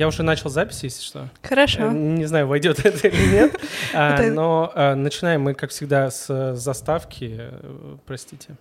[0.00, 1.28] Я уже начал запись, если что.
[1.42, 1.86] Хорошо.
[1.86, 3.60] Э, Не знаю, войдет это или нет.
[3.92, 7.34] А, Но а, начинаем мы, как всегда, с э, заставки.
[7.36, 8.56] Э, Простите.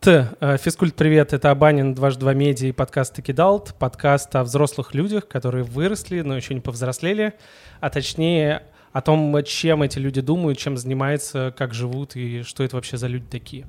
[0.00, 0.28] Т.
[0.40, 5.28] э, Физкульт, привет, это Абанин, дважды два медиа и подкаст Текидалт, подкаст о взрослых людях,
[5.28, 7.34] которые выросли, но еще не повзрослели,
[7.78, 12.74] а точнее о том, чем эти люди думают, чем занимаются, как живут и что это
[12.74, 13.66] вообще за люди такие.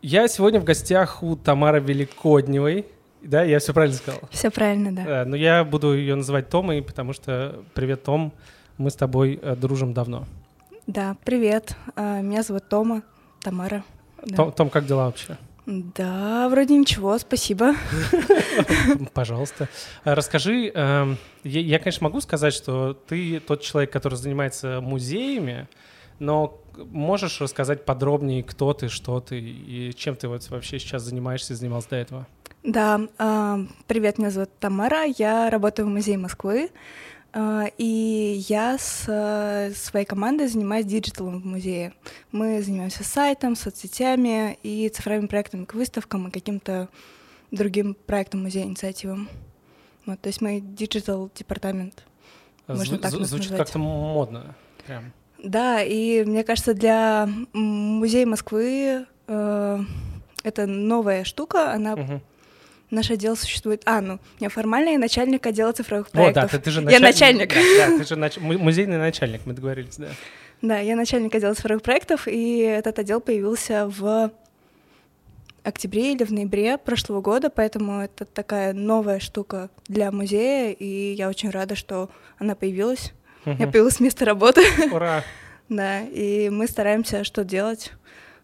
[0.00, 2.86] Я сегодня в гостях у Тамары Великодневой,
[3.22, 4.20] да, я все правильно сказал?
[4.30, 5.04] Все правильно, да.
[5.04, 8.32] Да, но я буду ее называть Томой, потому что привет, Том,
[8.78, 10.26] мы с тобой э, дружим давно.
[10.86, 11.76] Да, привет.
[11.96, 13.02] А, Меня зовут Тома,
[13.40, 13.84] Тамара.
[14.24, 14.36] Да.
[14.36, 15.36] Том, Том, как дела вообще?
[15.66, 17.74] Да, вроде ничего, спасибо.
[19.14, 19.68] Пожалуйста.
[20.02, 25.68] Расскажи, эм, я, я, конечно, могу сказать, что ты тот человек, который занимается музеями,
[26.18, 31.52] но можешь рассказать подробнее, кто ты, что ты и чем ты вот вообще сейчас занимаешься
[31.52, 32.26] и занимался до этого?
[32.62, 36.70] Да, а, привет, меня зовут Тамара, я работаю в Музее Москвы,
[37.32, 41.94] а, и я с э, своей командой занимаюсь диджиталом в музее.
[42.32, 46.88] Мы занимаемся сайтом, соцсетями и цифровыми проектами к выставкам и каким-то
[47.50, 49.30] другим проектам музея, инициативам.
[50.04, 52.04] Вот, то есть мы диджитал-департамент.
[52.66, 54.54] Можно Зв- так Звучит как-то модно.
[54.86, 55.12] Прям.
[55.42, 59.78] Да, и мне кажется, для музея Москвы э,
[60.42, 62.20] это новая штука, она Мгм.
[62.90, 63.82] Наше отдел существует.
[63.86, 66.50] А, ну, я формальный начальник отдела цифровых Вот, да, проектов.
[66.50, 67.48] ты, ты же Я начальник.
[67.54, 70.08] Да, да, ты же нач- му- музейный начальник, мы договорились, да.
[70.62, 74.30] Да, я начальник отдела цифровых проектов, и этот отдел появился в
[75.62, 81.28] октябре или в ноябре прошлого года, поэтому это такая новая штука для музея, и я
[81.28, 83.12] очень рада, что она появилась.
[83.44, 83.72] У меня Мгм.
[83.72, 84.62] появилось место работы.
[84.92, 85.22] Ура!
[85.70, 87.92] Да, и мы стараемся что делать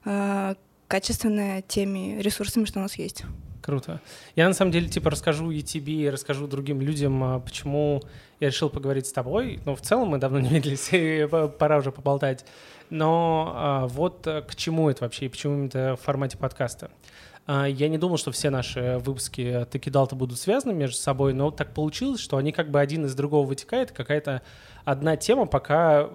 [0.04, 0.54] э,
[0.86, 3.24] качественно теми ресурсами, что у нас есть.
[3.66, 4.00] Круто.
[4.36, 8.00] Я на самом деле типа расскажу и тебе, и расскажу другим людям, а, почему
[8.38, 9.58] я решил поговорить с тобой.
[9.66, 11.28] Ну, в целом мы давно не виделись, и
[11.58, 12.46] пора уже поболтать.
[12.90, 16.92] Но а, вот а, к чему это вообще, и почему это в формате подкаста.
[17.44, 21.74] А, Я не думал, что все наши выпуски Текидалта будут связаны между собой, но так
[21.74, 23.90] получилось, что они как бы один из другого вытекает.
[23.90, 24.42] Какая-то
[24.84, 26.08] одна тема пока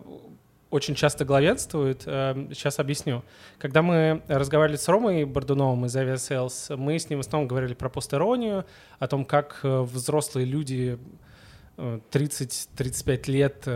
[0.71, 2.03] очень часто главенствует.
[2.05, 3.23] Э, Сейчас объясню.
[3.59, 7.89] Когда мы разговаривали с Ромой Бордуновым из Aviasales, мы с ним в основном говорили про
[7.89, 8.65] постеронию,
[8.97, 10.97] о том, как э, взрослые люди
[11.77, 13.67] э, 30-35 лет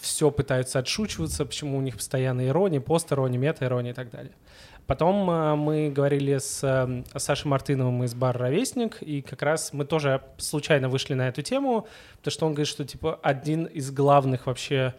[0.00, 4.32] все пытаются отшучиваться, почему у них постоянно ирония, постерония, мета-ирония и так далее.
[4.86, 9.86] Потом э, мы говорили с э, Сашей Мартыновым из бара «Ровесник», и как раз мы
[9.86, 11.86] тоже случайно вышли на эту тему,
[12.18, 14.94] потому что он говорит, что типа один из главных вообще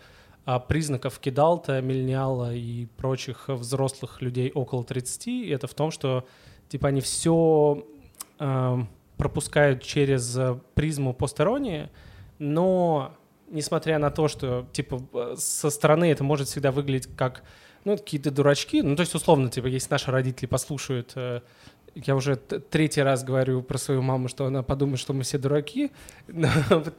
[0.68, 6.28] признаков кидалта, миллениала и прочих взрослых людей около 30, это в том, что
[6.70, 7.84] типа они все
[9.18, 11.90] пропускают через э, призму постеронии,
[12.40, 13.16] но
[13.50, 17.44] несмотря на то, что типа э, со стороны это может всегда выглядеть как
[17.84, 21.42] ну какие-то дурачки, ну то есть условно типа если наши родители послушают э,
[21.96, 25.92] я уже третий раз говорю про свою маму, что она подумает, что мы все дураки.
[26.28, 26.50] Но,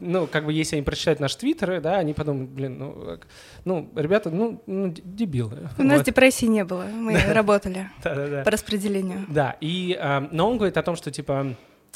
[0.00, 3.18] ну, как бы, если они прочитают наш твиттер, да, они подумают, блин, ну,
[3.64, 5.68] ну ребята, ну, ну, дебилы.
[5.78, 6.06] У нас Вот.
[6.06, 9.26] депрессии не было, мы работали по распределению.
[9.28, 11.54] Да, и, а, но он говорит о том, что, типа,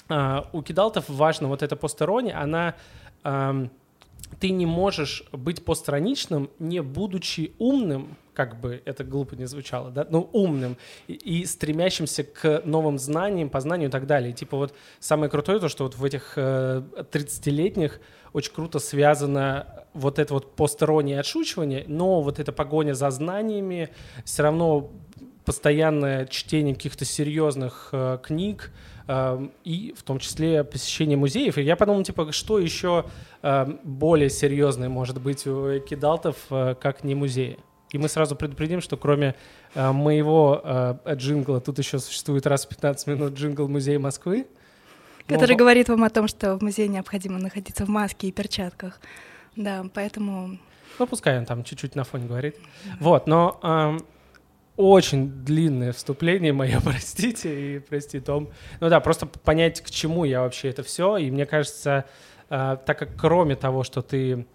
[0.09, 2.75] а, у кидалтов важно вот эта постерония, она...
[4.39, 10.07] ты не можешь быть постраничным, не будучи умным, как бы это глупо не звучало, да,
[10.09, 10.79] но умным
[11.09, 14.33] и, и стремящимся к новым знаниям, познанию и так далее.
[14.33, 18.01] Типа вот самое крутое то, что вот в этих э, 30-летних
[18.33, 23.91] очень круто связано вот это вот постерония и отшучивание, но вот эта погоня за знаниями
[24.25, 24.91] все равно
[25.45, 28.73] постоянное чтение каких-то серьезных э, книг
[29.07, 31.59] э, и в том числе посещение музеев.
[31.59, 33.05] И я подумал, типа, что еще
[33.43, 37.59] э, более серьезное может быть у кидалтов, э, как не музеи.
[37.93, 39.35] И мы сразу предупредим, что кроме
[39.75, 44.47] э, моего э, джингла тут еще существует раз в 15 минут джингл Музея Москвы.
[45.27, 49.01] Который Ну, говорит вам о том, что в музее необходимо находиться в маске и перчатках.
[49.57, 50.59] Да, поэтому
[50.99, 52.57] Ну, пускай он там чуть-чуть на фоне говорит.
[53.01, 54.01] Вот, но ам,
[54.77, 58.49] очень длинное вступление мое, простите, и прости, Том.
[58.81, 61.17] Ну да, просто понять, к чему я вообще это все.
[61.17, 62.07] И мне кажется,
[62.49, 64.47] а, так как кроме того, что ты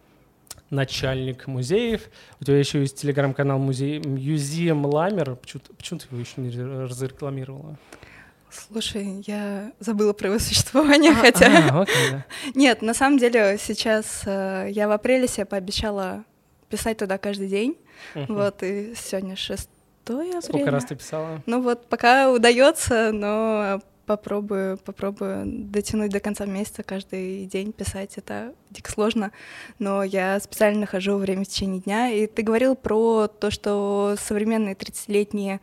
[0.76, 2.02] начальник музеев,
[2.40, 5.36] у тебя еще есть телеграм-канал музей Museum Ламер.
[5.36, 7.78] Почему, почему ты его еще не разрекламировала?
[8.50, 11.48] Слушай, я забыла про его существование, хотя...
[11.70, 12.26] А, окей, да.
[12.56, 16.24] Нет, на самом деле сейчас э, я в апреле себе пообещала
[16.70, 17.78] писать туда каждый день.
[18.14, 18.36] Мгм.
[18.36, 19.70] Вот, и сегодня 6
[20.06, 20.42] апреля.
[20.42, 21.42] Сколько раз ты писала?
[21.46, 28.18] Ну вот, пока удается, но попробую, попробую дотянуть до конца месяца, каждый день писать.
[28.18, 29.32] Это дико сложно,
[29.80, 32.10] но я специально нахожу время в течение дня.
[32.10, 35.60] И ты говорил про то, что современные 30-летние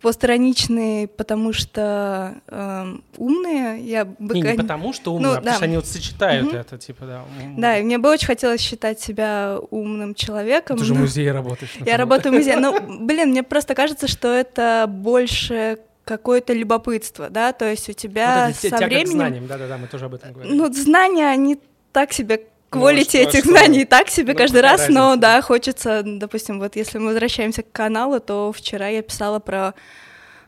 [0.00, 3.80] постраничные, потому что э, умные.
[3.80, 5.40] Я бы не, не потому что умные, ну, а да.
[5.40, 6.56] потому что они вот сочетают угу.
[6.56, 7.24] это, типа, да.
[7.56, 10.76] Да, и мне бы очень хотелось считать себя умным человеком.
[10.76, 11.72] Ты же в музее работаешь.
[11.84, 12.56] Я работаю в музее.
[12.56, 18.46] Ну, блин, мне просто кажется, что это больше какое-то любопытство, да, то есть у тебя
[18.46, 19.06] вот со временем...
[19.08, 20.56] знаниям, да-да-да, мы тоже об этом говорим.
[20.56, 21.58] Ну, знания, они
[21.90, 23.48] так себе квалити ну, этих что?
[23.50, 25.00] знаний так себе ну, каждый раз, разница?
[25.00, 29.74] но да, хочется, допустим, вот если мы возвращаемся к каналу, то вчера я писала про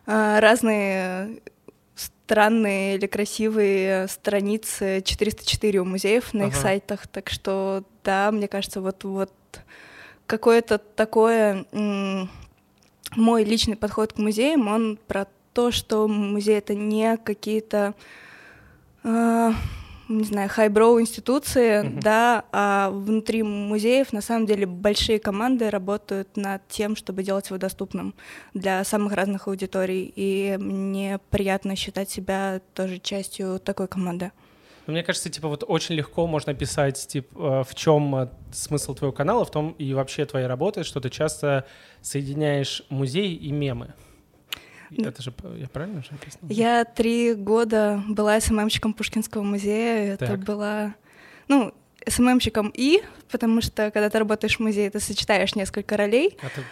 [0.06, 1.40] э, разные
[1.96, 6.48] странные или красивые страницы 404 у музеев на ага.
[6.50, 9.32] их сайтах, так что да, мне кажется, вот вот
[10.26, 11.66] какое-то такое
[13.16, 17.94] мой личный подход к музеям, он про то, что музей это не какие-то
[19.04, 19.52] э,
[20.08, 22.00] не знаю, хайброу институции, mm-hmm.
[22.00, 27.58] да, а внутри музеев на самом деле большие команды работают над тем, чтобы делать его
[27.58, 28.14] доступным
[28.54, 34.32] для самых разных аудиторий, и мне приятно считать себя тоже частью такой команды.
[34.86, 39.12] Ну, мне кажется, типа вот очень легко можно писать, типа, в чем э, смысл твоего
[39.12, 41.66] канала, в том и вообще твоей работы, что ты часто
[42.00, 43.92] соединяешь музей и мемы.
[44.96, 46.50] Это же, я правильно же описала?
[46.50, 50.14] Я три года была СММщиком Пушкинского музея.
[50.14, 50.40] Это так.
[50.40, 50.94] была,
[51.48, 51.74] ну,
[52.06, 56.36] СММщиком и, потому что когда ты работаешь в музее, ты сочетаешь несколько ролей.
[56.42, 56.62] Это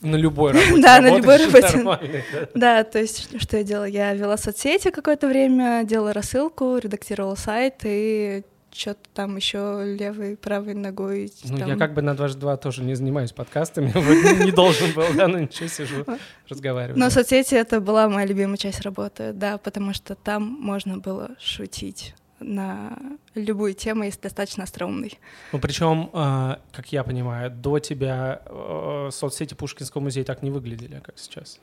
[0.00, 0.82] на любой работе.
[0.82, 2.24] Да, на любой работе.
[2.54, 3.84] Да, то есть что я делала?
[3.84, 8.42] Я вела соцсети какое-то время, делала рассылку, редактировала сайт и
[8.74, 11.32] что-то там еще левой, правой ногой.
[11.44, 11.68] Ну, там...
[11.68, 13.92] я как бы на 22 тоже не занимаюсь подкастами,
[14.44, 16.04] не должен был, да, но ничего, сижу,
[16.48, 16.98] разговариваю.
[16.98, 22.14] Но соцсети— это была моя любимая часть работы, да, потому что там можно было шутить
[22.40, 22.98] на
[23.34, 25.18] любую тему, если достаточно остроумный.
[25.52, 31.00] Ну, причем, э, как я понимаю, до тебя э, соцсети Пушкинского музея так не выглядели,
[31.00, 31.58] как сейчас.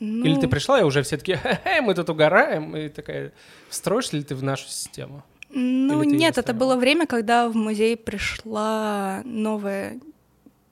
[0.00, 0.24] Ну...
[0.24, 1.38] Или ты пришла, и уже все таки
[1.82, 3.32] мы тут угораем, и такая,
[3.68, 5.24] встроишь ли ты в нашу систему?
[5.50, 9.98] Ну нет, это было время, когда в музей пришла новая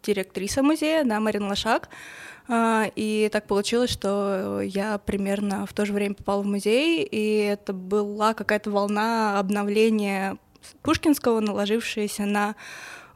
[0.03, 1.89] директриса музея, да, Марина Лошак.
[2.49, 7.39] А, и так получилось, что я примерно в то же время попала в музей, и
[7.39, 10.37] это была какая-то волна обновления
[10.83, 12.55] Пушкинского, наложившаяся на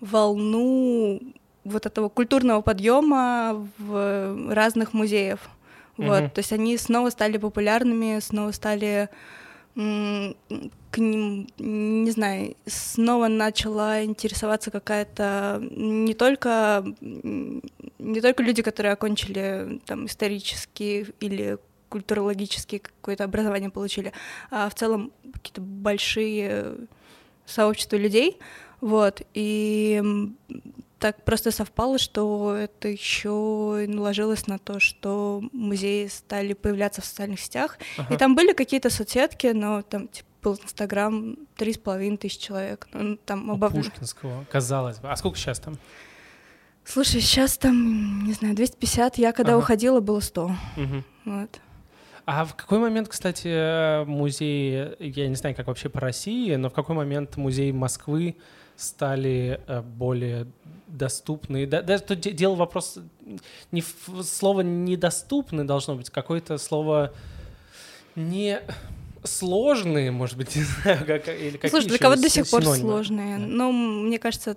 [0.00, 1.20] волну
[1.64, 5.38] вот этого культурного подъема в разных музеев.
[5.96, 6.06] Mm-hmm.
[6.06, 9.10] Вот, то есть они снова стали популярными, снова стали
[9.74, 19.80] к ним, не знаю, снова начала интересоваться какая-то не только не только люди, которые окончили
[19.86, 21.58] там исторические или
[21.88, 24.12] культурологические какое-то образование получили,
[24.50, 26.74] а в целом какие-то большие
[27.46, 28.38] сообщества людей,
[28.80, 30.02] вот, и
[31.00, 37.40] так просто совпало, что это еще наложилось на то, что музеи стали появляться в социальных
[37.40, 37.78] сетях.
[37.96, 38.14] Ага.
[38.14, 42.86] И там были какие-то соцсетки, но там типа, был Инстаграм три с половиной тысяч человек.
[42.92, 43.72] Ну, там обов...
[43.72, 45.10] Пушкинского, казалось бы.
[45.10, 45.78] А сколько сейчас там?
[46.84, 49.18] Слушай, сейчас там, не знаю, 250.
[49.18, 49.60] Я когда ага.
[49.60, 50.44] уходила, было 100.
[50.44, 50.54] Угу.
[51.24, 51.60] Вот.
[52.26, 56.74] А в какой момент, кстати, музей, я не знаю, как вообще по России, но в
[56.74, 58.36] какой момент музей Москвы
[58.80, 60.46] стали э, более
[60.86, 61.66] доступны.
[61.66, 62.98] Да, даже тут дело вопрос
[63.70, 67.12] не в слово недоступны должно быть какое-то слово
[68.16, 68.60] не
[69.22, 73.38] сложные, может быть, не знаю, как, или какие Слушай, для кого-то до сих пор сложные.
[73.38, 73.46] Да.
[73.46, 74.56] Но мне кажется,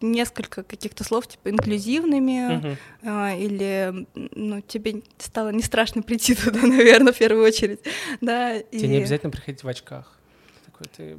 [0.00, 2.76] несколько каких-то слов, типа инклюзивными, uh-huh.
[3.04, 7.80] а, или ну, тебе стало не страшно прийти туда, наверное, в первую очередь.
[8.20, 8.88] Да, тебе и...
[8.88, 10.18] не обязательно приходить в очках.
[10.64, 11.16] Такой, ты...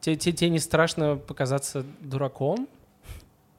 [0.00, 2.68] тебе, тебе, тебе не страшно показаться дураком?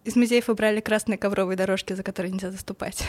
[0.04, 3.06] Из музеев убрали красные ковровые дорожки, за которые нельзя заступать.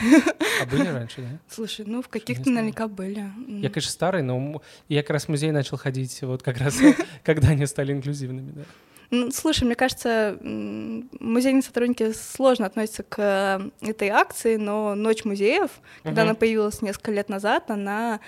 [0.60, 1.38] А были раньше, да?
[1.48, 3.30] Слушай, ну в каких-то наверняка были.
[3.48, 6.78] Я, конечно, старый, но я как раз в музей начал ходить вот как раз,
[7.24, 8.62] когда они стали инклюзивными, да.
[9.10, 15.70] Ну, слушай, мне кажется, музейные сотрудники сложно относятся к этой акции, но Ночь музеев,
[16.02, 18.20] когда она появилась несколько лет назад, она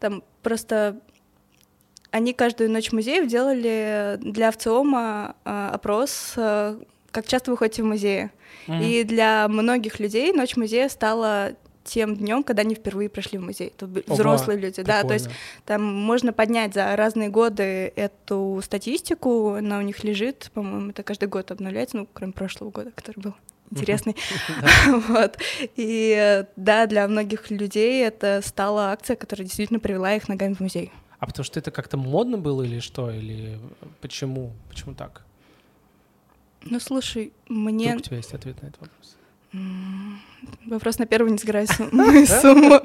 [0.00, 1.00] там просто
[2.14, 6.78] они каждую ночь музеев делали для ВЦИОМа э, опрос, э,
[7.10, 8.30] как часто вы ходите в музеи.
[8.68, 8.84] Mm-hmm.
[8.84, 13.72] И для многих людей Ночь музея стала тем днем, когда они впервые пришли в музей.
[13.76, 15.02] Это Ого, взрослые люди, прикольно.
[15.02, 15.08] да.
[15.08, 15.28] То есть
[15.66, 21.28] там можно поднять за разные годы эту статистику, она у них лежит, по-моему, это каждый
[21.28, 23.34] год обновляется, ну, кроме прошлого года, который был
[23.72, 24.14] интересный.
[25.08, 25.36] вот.
[25.74, 30.92] И да, для многих людей это стала акция, которая действительно привела их ногами в музей.
[31.24, 33.10] А потому что это как-то модно было или что?
[33.10, 33.58] Или
[34.02, 34.52] почему?
[34.68, 35.22] Почему так?
[36.64, 37.86] Ну, слушай, мне...
[37.86, 39.16] Вдруг у тебя есть ответ на этот вопрос?
[40.66, 42.78] Вопрос на первый не сгорай мою сумму.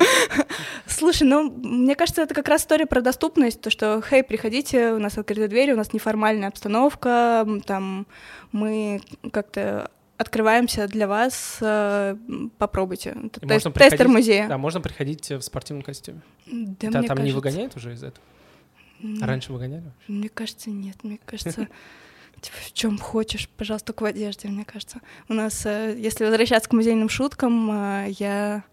[0.88, 5.00] Слушай, ну, мне кажется, это как раз история про доступность, то, что, хей, приходите, у
[5.00, 8.08] нас открыты двери, у нас неформальная обстановка, там,
[8.54, 9.02] мы
[9.34, 12.16] как-то открываемся для вас, э,
[12.58, 13.16] попробуйте.
[13.24, 14.50] Это тест, тестер музея.
[14.50, 16.22] Да, можно приходить в спортивном костюме.
[16.46, 16.52] Да,
[16.92, 17.24] да мне там кажется...
[17.24, 18.24] не выгоняют уже из этого?
[19.22, 19.92] А раньше выгоняли?
[20.10, 20.98] Мне кажется, нет.
[21.04, 21.70] Мне кажется,
[22.42, 25.00] типа, в чем хочешь, пожалуйста, только в одежде, мне кажется.
[25.30, 28.64] У нас, э, если возвращаться к музейным шуткам, э, я...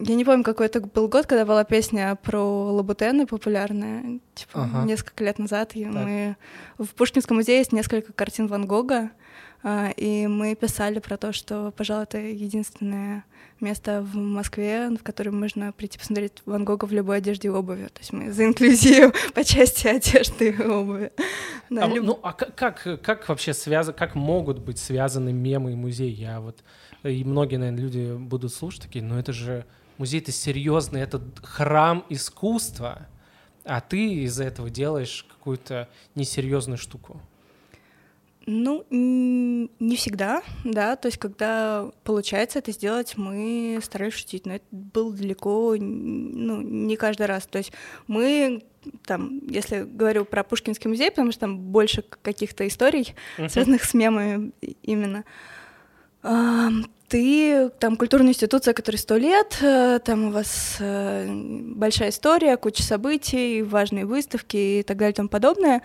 [0.00, 4.84] Я не помню, какой это был год, когда была песня про лабутены популярная, типа, ага.
[4.84, 5.76] несколько лет назад.
[5.76, 6.36] И мы...
[6.76, 9.12] В Пушкинском музее есть несколько картин Ван Гога,
[9.96, 13.24] и мы писали про то, что, пожалуй, это единственное
[13.60, 17.86] место в Москве, в котором можно прийти посмотреть Ван Гога в любой одежде и обуви.
[17.86, 21.12] То есть мы за инклюзию по части одежды и обуви.
[21.70, 22.04] Да, а, люб...
[22.04, 26.10] Ну, а как, как вообще связаны, как могут быть связаны мемы и музей?
[26.10, 26.62] Я вот,
[27.02, 29.64] и многие, наверное, люди будут слушать такие, но это же
[29.96, 33.06] музей, это серьезный, это храм искусства,
[33.64, 37.20] а ты из этого делаешь какую-то несерьезную штуку.
[38.46, 44.64] Ну, не всегда, да, то есть когда получается это сделать, мы старались шутить, но это
[44.70, 47.72] было далеко, ну, не каждый раз, то есть
[48.06, 48.62] мы
[49.06, 53.48] там, если говорю про Пушкинский музей, потому что там больше каких-то историй, uh-huh.
[53.48, 55.24] связанных с мемами именно,
[57.08, 62.82] ты там культурная институция, которая сто лет, э, там у вас э, большая история, куча
[62.82, 65.82] событий, важные выставки и так далее и тому подобное,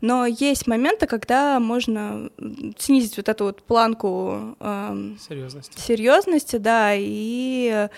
[0.00, 2.30] но есть моменты, когда можно
[2.78, 5.80] снизить вот эту вот планку э, серьезности.
[5.80, 7.88] серьезности, да, и,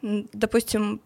[0.00, 1.00] допустим,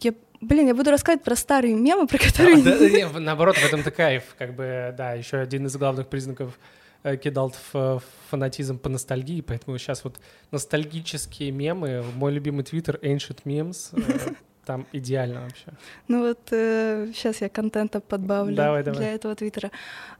[0.00, 2.60] я Блин, я буду рассказывать про старые мемы, про которые...
[2.62, 4.34] Да, да, наоборот, в этом-то кайф.
[4.36, 6.58] Как бы, да, еще один из главных признаков
[7.04, 10.18] э, кидал в фанатизм по ностальгии, поэтому сейчас вот
[10.50, 15.66] ностальгические мемы, мой любимый твиттер Ancient Memes, э, там идеально вообще.
[16.08, 19.14] Ну вот э, сейчас я контента подбавлю давай, для давай.
[19.14, 19.70] этого твиттера.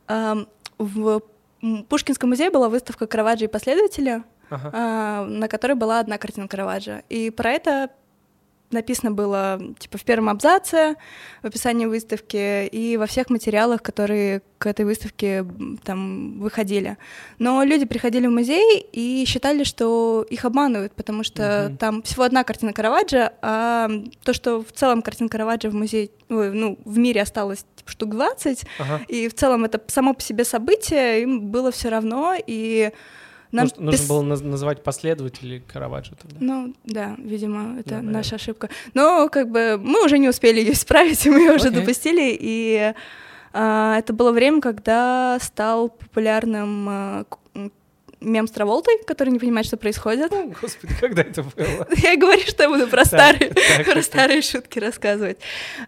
[0.09, 0.37] А,
[0.79, 1.23] в
[1.89, 4.71] Пушкинском музее была выставка Караваджо и последователи, ага.
[4.73, 7.03] а, на которой была одна картина Караваджо.
[7.09, 7.91] И про это
[8.73, 10.97] написано было типа в первом абзаце,
[11.43, 15.45] в описании выставки и во всех материалах, которые к этой выставке
[15.83, 16.97] там выходили.
[17.38, 21.76] Но люди приходили в музей и считали, что их обманывают, потому что mm-hmm.
[21.79, 23.91] там всего одна картина Караваджо, а
[24.23, 28.64] то, что в целом картин Караваджо в музее, ну, в мире осталось типа, штук 20,
[28.79, 29.00] ага.
[29.09, 32.93] и в целом это само по себе событие, им было все равно, и
[33.52, 36.37] нам нужно было наз- называть последователей Караваджо тогда.
[36.40, 38.71] Ну, да, видимо, это да, наша ошибка.
[38.94, 41.80] Но как бы мы уже не успели ее исправить, мы ее уже okay.
[41.80, 42.94] допустили, и
[43.52, 47.25] а, это было время, когда стал популярным а,
[48.23, 50.32] мем с Траволтой, который не понимает, что происходит.
[50.32, 51.87] О, господи, когда это было?
[51.97, 53.52] Я говорю, что я буду про старые,
[53.85, 55.38] про старые шутки рассказывать.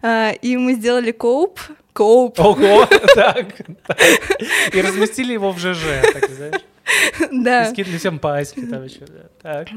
[0.01, 1.59] А, и мы сделали коуп,
[1.93, 2.39] коуп.
[2.39, 3.47] Ого, так,
[4.73, 6.61] И разместили его в ЖЖ, так знаешь.
[7.31, 7.67] Да.
[7.67, 9.05] И скинули всем паськи там еще.
[9.41, 9.71] Так.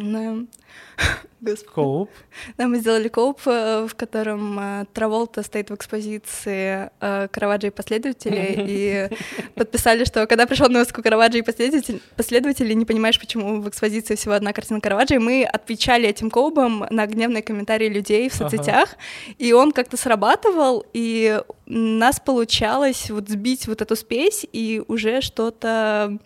[1.72, 2.10] Коуп.
[2.56, 7.70] Да, мы сделали коуп, э, в котором э, Траволта стоит в экспозиции э, Караваджо и
[7.70, 9.08] последователи, и
[9.54, 14.34] подписали, что когда пришел на выставку Караваджо и последователи, не понимаешь, почему в экспозиции всего
[14.34, 18.96] одна картина Караваджо, и мы отвечали этим коубом на гневные комментарии людей в соцсетях,
[19.38, 26.18] и он как-то срабатывал, и нас получалось вот сбить вот эту спесь и уже что-то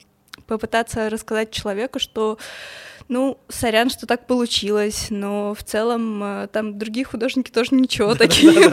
[0.52, 2.38] попытаться рассказать человеку, что
[3.08, 8.70] ну, сорян, что так получилось, но в целом э, там другие художники тоже ничего такие.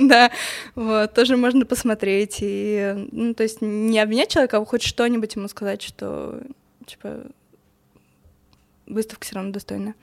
[0.08, 0.30] Да,
[0.74, 2.38] вот, тоже можно посмотреть.
[2.40, 6.40] И, ну, то есть не обвинять человека, а хоть что-нибудь ему сказать, что,
[6.86, 7.22] типа,
[8.86, 9.94] выставка все равно достойная.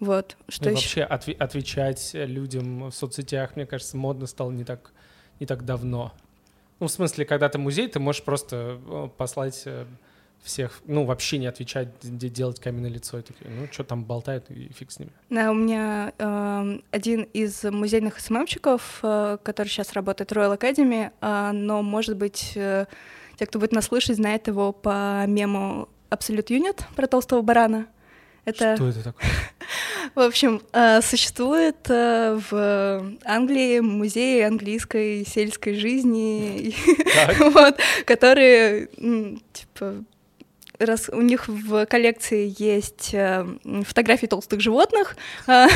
[0.00, 0.36] Вот.
[0.48, 1.06] Что ну, еще?
[1.06, 4.92] Вообще отвечать людям в соцсетях, мне кажется, модно стало не так,
[5.38, 6.12] не так давно.
[6.80, 9.84] Ну, в смысле, когда ты музей, ты можешь просто э, послать э,
[10.42, 14.72] всех, ну, вообще не отвечать, делать каменное лицо и такие, ну, что там болтают, и
[14.72, 15.12] фиг с ними.
[15.28, 21.10] Да, у меня э, один из музейных СММщиков, э, который сейчас работает в Royal Academy,
[21.20, 22.86] э, но, может быть, э,
[23.36, 27.86] те, кто будет нас слышать, знает его по мему Absolute Unit про толстого барана.
[28.44, 28.76] Это...
[28.76, 29.28] Что это такое?
[30.14, 36.74] В общем, э, существует э, в Англии музей английской сельской жизни,
[37.52, 38.88] вот, которые,
[39.52, 40.04] типа,
[40.80, 43.46] раз у них в коллекции есть э,
[43.84, 45.66] фотографии толстых животных э,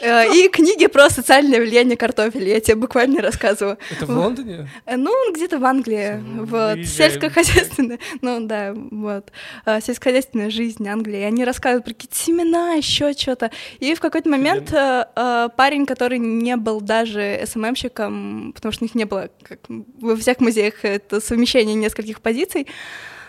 [0.00, 2.54] э, и книги про социальное влияние картофеля.
[2.54, 3.78] Я тебе буквально рассказываю.
[3.90, 4.68] Это в Лондоне?
[4.86, 6.22] Ну, где-то в Англии.
[6.40, 6.86] Вот.
[6.86, 7.98] Сельскохозяйственная.
[8.20, 9.32] Ну, да, вот.
[9.66, 11.20] Сельскохозяйственная жизнь Англии.
[11.22, 13.50] Они рассказывают про какие-то семена, еще что-то.
[13.80, 19.04] И в какой-то момент парень, который не был даже СММщиком, потому что у них не
[19.04, 22.66] было, как во всех музеях, это совмещение нескольких позиций,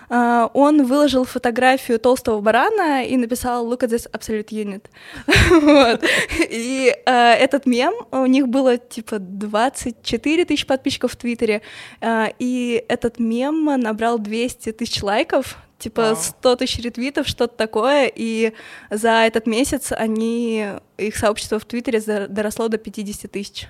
[0.10, 4.86] он выложил фотографию толстого барана и написал «Look at this absolute unit».
[5.62, 6.04] вот.
[6.50, 11.62] И uh, этот мем, у них было типа 24 тысячи подписчиков в Твиттере,
[12.02, 18.54] uh, и этот мем набрал 200 тысяч лайков, типа 100 тысяч ретвитов, что-то такое, и
[18.90, 20.66] за этот месяц они,
[20.98, 23.68] их сообщество в Твиттере доросло до 50 тысяч.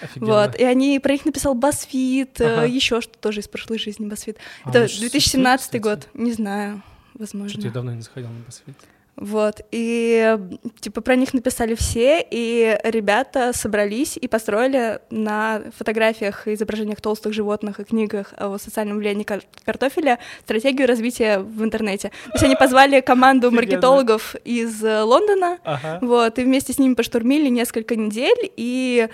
[0.00, 0.32] Офигенно.
[0.32, 2.66] Вот, и они про них написал BuzzFeed, э, ага.
[2.66, 4.38] еще что-то тоже из прошлой жизни BuzzFeed.
[4.64, 6.82] А, Это 2017 ну, год, не знаю,
[7.14, 7.50] возможно.
[7.50, 8.76] Что-то я давно не заходил на BuzzFeed.
[9.16, 10.38] Вот, и
[10.80, 17.80] типа про них написали все, и ребята собрались и построили на фотографиях, изображениях толстых животных
[17.80, 22.10] и книгах о социальном влиянии кар- картофеля стратегию развития в интернете.
[22.26, 25.98] То есть они позвали команду маркетологов из Лондона, ага.
[26.02, 29.08] вот, и вместе с ними поштурмили несколько недель, и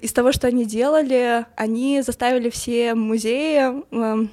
[0.00, 4.26] из того, что они делали, они заставили все музеи э,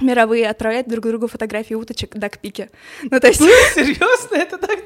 [0.00, 2.70] мировые отправлять друг другу фотографии уточек дакпики.
[3.02, 3.40] Ну, то есть...
[3.74, 4.36] Серьезно?
[4.36, 4.78] Это так...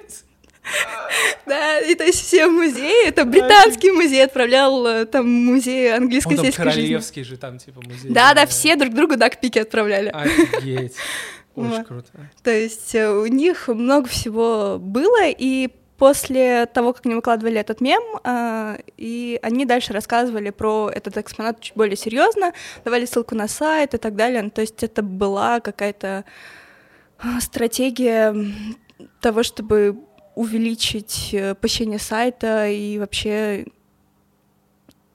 [1.47, 6.65] Да, и то есть все музеи, это британский музей отправлял, э, там музей английской сельской
[6.65, 8.11] королевский же там типа музей.
[8.11, 10.09] Да, да, все друг другу дакпики отправляли.
[10.09, 10.95] Офигеть.
[11.55, 12.09] Очень круто.
[12.43, 15.69] То есть э, у них много всего было, и
[16.03, 21.61] после того, как они выкладывали этот мем, э, и они дальше рассказывали про этот экспонат
[21.61, 22.53] чуть более серьезно,
[22.85, 24.51] давали ссылку на сайт и так далее.
[24.51, 26.25] То есть это была какая-то
[27.19, 28.35] а, стратегия
[29.21, 29.97] того, чтобы
[30.35, 33.67] увеличить э, посещение сайта и вообще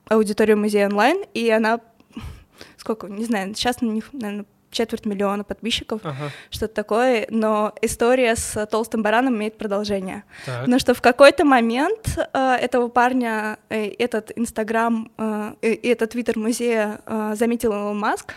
[0.08, 1.80] аудиторию музея онлайн, и она
[2.78, 6.30] сколько, не знаю, сейчас на них, наверное, четверть миллиона подписчиков, ага.
[6.50, 10.24] что-то такое, но история с толстым бараном имеет продолжение.
[10.46, 10.66] Так.
[10.66, 16.38] Но что в какой-то момент э, этого парня, э, этот Инстаграм э, и этот Твиттер
[16.38, 18.34] музея э, заметил Илон Маск,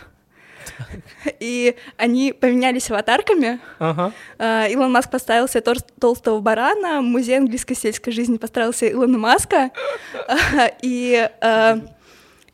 [1.40, 3.60] и они поменялись аватарками.
[3.80, 4.12] Ага.
[4.38, 9.18] Uh, Илон Маск поставил себе тол- толстого барана, музей английской сельской жизни поставил себе Илона
[9.18, 9.72] Маска,
[10.82, 11.90] и uh,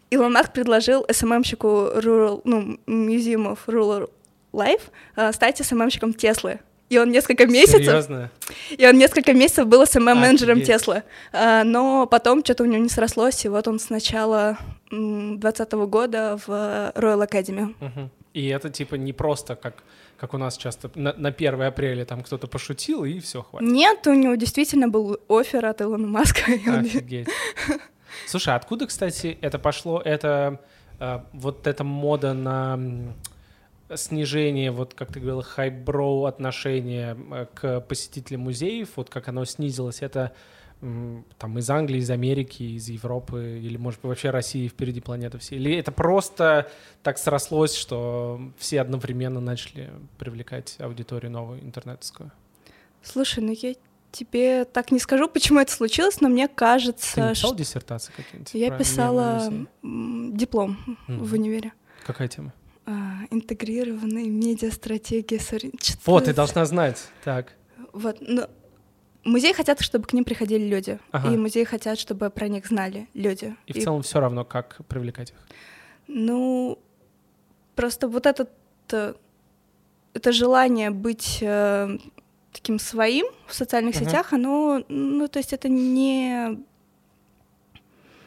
[0.09, 4.09] Илон Маск предложил СММщику Rural, ну, Museum of Rural
[4.53, 4.83] Life
[5.15, 6.59] uh, стать СММщиком Теслы.
[6.89, 7.85] И он несколько месяцев...
[7.85, 8.31] Серьезно?
[8.69, 11.03] И он несколько месяцев был СММ-менеджером Теслы.
[11.33, 14.57] Uh, но потом что-то у него не срослось, и вот он с начала
[14.89, 16.49] 2020 года в
[16.95, 17.75] Royal Academy.
[17.79, 18.09] Uh-huh.
[18.33, 19.83] И это типа не просто как
[20.17, 23.67] как у нас часто на, на 1 апреля там кто-то пошутил, и все, хватит.
[23.69, 26.41] Нет, у него действительно был офер от Илона Маска.
[26.51, 27.27] Офигеть.
[28.25, 30.01] Слушай, откуда, кстати, это пошло?
[30.03, 30.59] Это
[30.99, 33.13] э, вот эта мода на
[33.95, 40.01] снижение, вот как ты говорил, хайброу отношения э, к посетителям музеев, вот как оно снизилось,
[40.01, 40.33] это
[40.79, 45.55] там из Англии, из Америки, из Европы, или, может быть, вообще России впереди планеты все?
[45.55, 46.69] Или это просто
[47.01, 52.31] так срослось, что все одновременно начали привлекать аудиторию новую интернетскую?
[53.01, 53.73] Слушай, ну я
[54.11, 57.29] тебе так не скажу, почему это случилось, но мне кажется...
[57.29, 57.53] Ты что...
[57.53, 58.53] диссертации какие-нибудь?
[58.53, 59.51] Я писала
[59.83, 61.17] диплом mm.
[61.17, 61.73] в универе.
[62.05, 62.53] Какая тема?
[62.85, 65.41] А, интегрированные медиа-стратегии.
[66.05, 67.09] Вот, ты должна знать.
[67.23, 67.53] Так.
[67.93, 68.47] Вот, ну,
[69.23, 71.33] музей хотят, чтобы к ним приходили люди, ага.
[71.33, 73.55] и музей хотят, чтобы про них знали люди.
[73.65, 75.35] И, и в целом все равно, как привлекать их?
[76.07, 76.79] Ну,
[77.75, 78.49] просто вот этот
[78.91, 79.13] э,
[80.13, 81.97] это желание быть э,
[82.57, 84.05] таким своим в социальных uh-huh.
[84.05, 86.57] сетях, оно, ну, то есть это не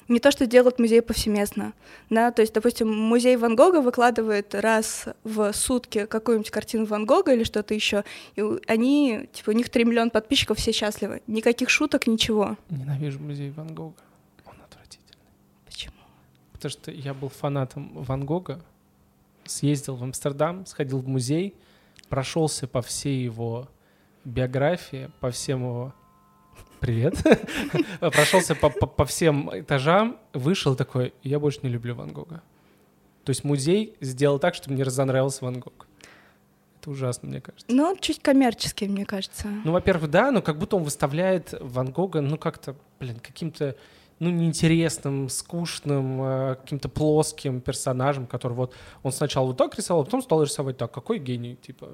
[0.09, 1.73] не то, что делают музей повсеместно,
[2.11, 7.33] да, то есть, допустим, музей Ван Гога выкладывает раз в сутки какую-нибудь картину Ван Гога
[7.33, 12.09] или что-то еще, и они, типа, у них 3 миллиона подписчиков, все счастливы, никаких шуток,
[12.09, 12.57] ничего.
[12.71, 14.03] Ненавижу музей Ван Гога,
[14.45, 15.29] он отвратительный.
[15.65, 15.95] Почему?
[16.53, 18.61] Потому что я был фанатом Ван Гога,
[19.45, 21.55] съездил в Амстердам, сходил в музей,
[22.09, 23.69] прошелся по всей его
[24.25, 25.95] биографии, по всем его
[26.81, 27.15] привет,
[28.01, 32.43] прошелся по, по, по всем этажам, вышел такой, я больше не люблю Ван Гога.
[33.25, 35.87] То есть музей сделал так, чтобы мне разонравился Ван Гог.
[36.81, 37.67] Это ужасно, мне кажется.
[37.69, 39.49] Ну, чуть коммерческий, мне кажется.
[39.65, 43.77] Ну, во-первых, да, но как будто он выставляет Ван Гога, ну, как-то, блин, каким-то,
[44.19, 50.05] ну, неинтересным, скучным, э, каким-то плоским персонажем, который вот он сначала вот так рисовал, а
[50.07, 50.91] потом стал рисовать так.
[50.91, 51.91] Какой гений, типа.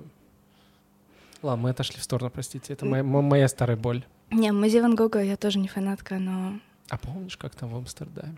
[1.46, 2.72] Ладно, мы отошли в сторону, простите.
[2.72, 4.04] Это моя, моя старая боль.
[4.32, 6.58] Не, музей Ван Гога я тоже не фанатка, но...
[6.88, 8.36] А помнишь, как там в Амстердаме?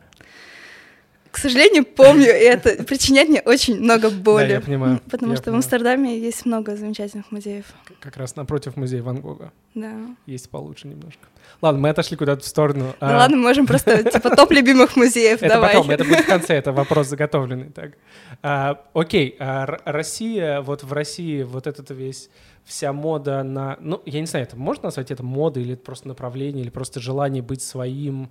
[1.31, 4.49] К сожалению, помню, и это причиняет мне очень много боли.
[4.49, 5.01] Да, я понимаю.
[5.11, 5.63] Потому я что понимаю.
[5.63, 7.65] в Амстердаме есть много замечательных музеев.
[8.01, 9.53] Как раз напротив музея Ван Гога.
[9.75, 9.93] Да.
[10.27, 11.29] Есть получше немножко.
[11.63, 12.95] Ладно, мы отошли куда-то в сторону.
[13.01, 13.19] Да а...
[13.21, 15.75] ладно, мы можем просто, типа, топ любимых музеев, это давай.
[15.75, 17.71] потом, это будет в конце, это вопрос заготовленный.
[17.71, 17.93] Так.
[18.43, 22.29] А, окей, а Россия, вот в России вот этот весь
[22.69, 23.79] вся мода на...
[23.81, 27.01] Ну, я не знаю, это можно назвать это модой или это просто направление, или просто
[27.01, 28.29] желание быть своим,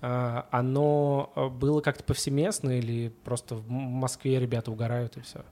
[0.00, 5.44] а, оно а, было как-то повсеместно или просто в Москве ребята угорают и все?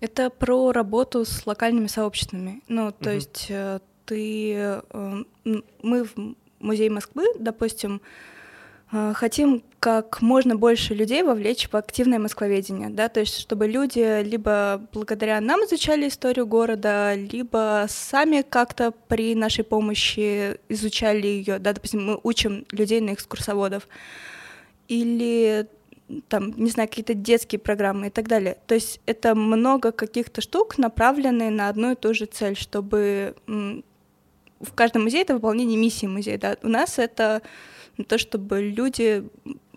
[0.00, 2.62] Это про работу с локальными сообществами.
[2.68, 3.16] Ну, то угу.
[3.16, 4.54] есть э, ты...
[4.54, 4.82] Э,
[5.44, 6.14] мы в
[6.58, 8.00] Музее Москвы, допустим,
[9.14, 14.86] хотим как можно больше людей вовлечь в активное москвоведение, да, то есть чтобы люди либо
[14.92, 22.04] благодаря нам изучали историю города, либо сами как-то при нашей помощи изучали ее, да, допустим,
[22.04, 23.88] мы учим людей на экскурсоводов,
[24.88, 25.66] или
[26.28, 28.56] там, не знаю, какие-то детские программы и так далее.
[28.66, 34.72] То есть это много каких-то штук, направленные на одну и ту же цель, чтобы в
[34.74, 36.38] каждом музее это выполнение миссии музея.
[36.38, 36.56] Да.
[36.62, 37.42] У нас это
[38.08, 39.28] то, чтобы люди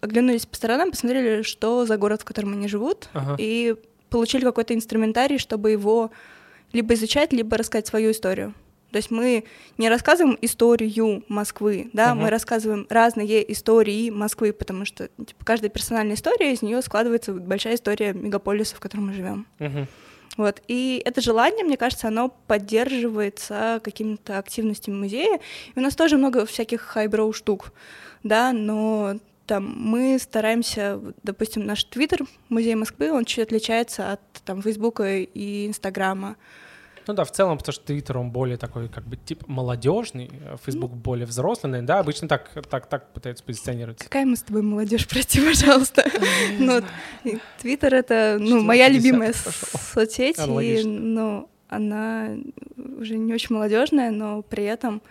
[0.01, 3.35] оглянулись по сторонам, посмотрели, что за город, в котором они живут, ага.
[3.39, 3.75] и
[4.09, 6.11] получили какой-то инструментарий, чтобы его
[6.73, 8.53] либо изучать, либо рассказать свою историю.
[8.91, 9.45] То есть мы
[9.79, 12.15] не рассказываем историю Москвы, да, uh-huh.
[12.15, 17.73] мы рассказываем разные истории Москвы, потому что типа, каждая персональная история из нее складывается большая
[17.73, 19.47] история мегаполиса, в котором мы живем.
[19.57, 19.87] Uh-huh.
[20.37, 20.61] Вот.
[20.67, 25.39] И это желание, мне кажется, оно поддерживается какими-то активностями музея.
[25.75, 27.71] И у нас тоже много всяких хайброу штук,
[28.23, 34.61] да, но там мы стараемся, допустим, наш твиттер Музей Москвы, он чуть отличается от там
[34.61, 36.37] Фейсбука и Инстаграма.
[37.07, 40.31] Ну да, в целом, потому что Твиттер, он более такой, как бы, тип молодежный,
[40.63, 40.95] Фейсбук mm.
[40.95, 43.99] более взрослый, да, обычно так, так, так пытаются позиционировать.
[43.99, 46.05] Какая мы с тобой молодежь, прости, пожалуйста.
[46.59, 46.81] Ну,
[47.61, 52.29] Твиттер— это, ну, моя любимая соцсеть, и, ну, она
[52.77, 55.01] уже не очень молодежная, но при этом,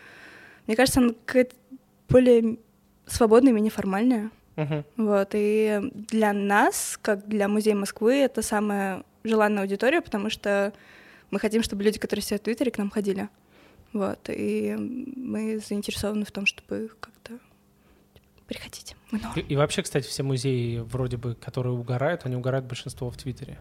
[0.66, 1.54] мне кажется, она какая-то
[2.08, 2.58] более
[3.06, 4.30] свободная, менее формальная.
[4.56, 4.84] Uh-huh.
[4.96, 10.72] Вот, и для нас, как для Музея Москвы, это самая желанная аудитория, потому что
[11.32, 13.28] мы хотим, чтобы люди, которые сидят в Твиттере, к нам ходили.
[13.92, 17.38] Вот, и мы заинтересованы в том, чтобы как-то
[18.46, 18.94] приходить.
[19.34, 23.58] И, и вообще, кстати, все музеи, вроде бы, которые угорают, они угорают большинство в Твиттере.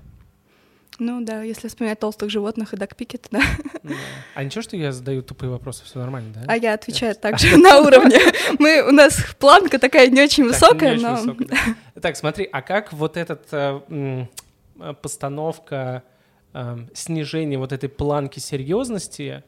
[1.00, 3.42] Ну да, если вспоминать толстых животных и дакпикет, да.
[3.84, 3.96] да.
[4.36, 6.42] А ничего, что я задаю тупые вопросы, все нормально, да?
[6.48, 8.20] А я отвечаю также на уровне.
[8.60, 11.38] Мы, у нас планка такая не очень высокая, но...
[12.02, 14.26] Так, смотри, а как вот эта э,
[15.02, 16.11] постановка Эм,
[16.94, 19.44] снижение вот этой планки серьезности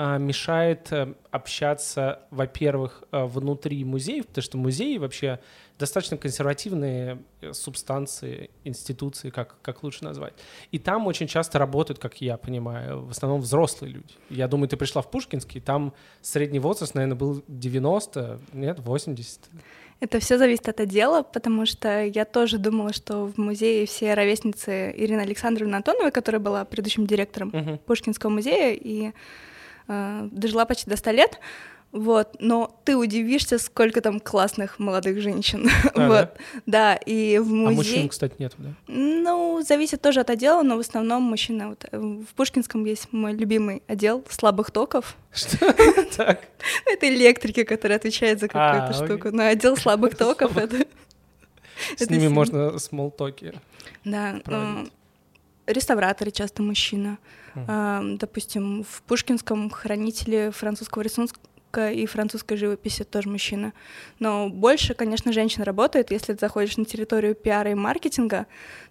[0.00, 5.40] а, мешает э, общаться, во-первых, э, внутри музеев, потому что музеи вообще
[5.76, 10.34] достаточно консервативные э, субстанции, институции, как, как лучше назвать.
[10.70, 14.14] И там очень часто работают, как я понимаю, в основном взрослые люди.
[14.30, 15.92] Я думаю, ты пришла в Пушкинский, там
[16.22, 19.50] средний возраст, наверное, был 90, нет, 80.
[20.00, 24.94] Это все зависит от отдела, потому что я тоже думала, что в музее все ровесницы
[24.96, 27.78] Ирины Александровны Антоновой, которая была предыдущим директором uh-huh.
[27.78, 29.12] Пушкинского музея и
[29.88, 31.40] э, дожила почти до 100 лет.
[31.90, 35.68] Вот, но ты удивишься, сколько там классных молодых женщин.
[35.94, 36.94] А, вот, да?
[36.94, 37.68] да, и в музее...
[37.68, 38.70] А мужчин, кстати, нет, да?
[38.86, 41.70] Ну, зависит тоже от отдела, но в основном мужчина.
[41.70, 45.16] Вот, э, в Пушкинском есть мой любимый отдел слабых токов.
[45.32, 45.74] Что?
[46.16, 46.42] Так.
[46.84, 49.30] Это электрики, которые отвечают за какую-то а, штуку.
[49.32, 50.86] Но отдел слабых токов— это...
[51.96, 53.54] С ними можно смолтоки
[54.04, 54.40] Да,
[55.66, 57.18] реставраторы часто мужчина.
[57.54, 61.34] Допустим, в Пушкинском хранители французского рисунка
[61.86, 63.72] и французской живописи тоже мужчина.
[64.18, 66.10] Но больше, конечно, женщин работает.
[66.10, 68.46] Если ты заходишь на территорию пиара и маркетинга,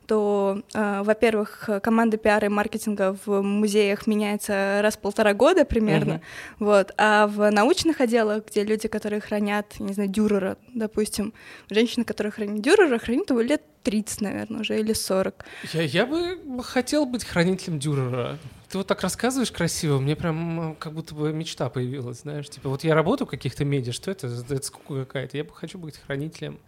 [0.08, 6.14] то, э, во-первых, команда пиара и маркетинга в музеях меняется раз в полтора года примерно,
[6.14, 6.22] uh-huh.
[6.60, 11.34] вот, а в научных отделах, где люди, которые хранят, не знаю, дюрера, допустим,
[11.70, 15.46] женщина, которая хранит дюрера, хранит его лет 30, наверное, уже, или 40.
[15.74, 18.38] Я, я бы хотел быть хранителем дюрера.
[18.70, 22.84] Ты вот так рассказываешь красиво, мне прям как будто бы мечта появилась, знаешь, типа вот
[22.84, 24.28] я работаю в каких-то медиа, что это?
[24.28, 25.38] Это скука какая-то.
[25.38, 26.60] Я бы хочу быть хранителем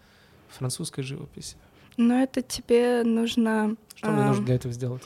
[0.49, 1.57] французской живописи.
[1.97, 3.75] Но это тебе нужно...
[3.95, 5.03] Что а, мне нужно для этого сделать?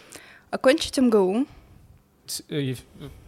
[0.52, 1.48] Окончить МГУ.
[2.50, 2.76] Э,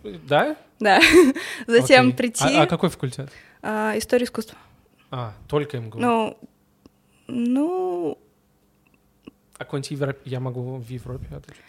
[0.04, 0.56] да?
[0.80, 1.02] Да.
[1.68, 2.18] Затем Окей.
[2.18, 2.44] прийти...
[2.44, 3.32] А, а какой факультет?
[3.64, 4.58] А, история искусства.
[5.10, 5.98] А, только МГУ?
[5.98, 6.38] Ну,
[7.28, 8.20] ну...
[9.58, 10.22] А какой-нибудь Европе...
[10.26, 11.64] Я могу в Европе отучиться?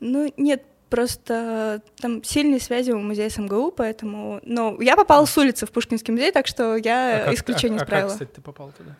[0.00, 4.40] Ну, нет, Просто там сильные связи у музея СМГУ, поэтому...
[4.42, 7.82] Ну, я попала с улицы в Пушкинский музей, так что я А как- исключение а-
[7.82, 8.08] из правила.
[8.08, 8.94] А как, кстати, ты попал туда?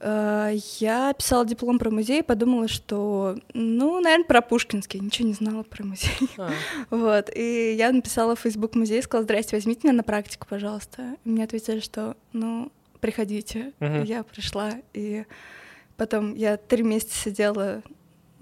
[0.00, 0.50] Э,
[0.80, 5.84] Я писала диплом про музей, подумала, что, ну, наверное, про Пушкинский, ничего не знала про
[5.84, 6.10] музей.
[6.36, 6.50] А,
[6.90, 11.16] Вот, и я написала в Facebook музей, сказала, здрасте, возьмите меня на практику, пожалуйста.
[11.24, 13.72] И мне ответили, что, ну, приходите.
[13.78, 15.26] И Я пришла, и
[15.96, 17.82] потом я три месяца сидела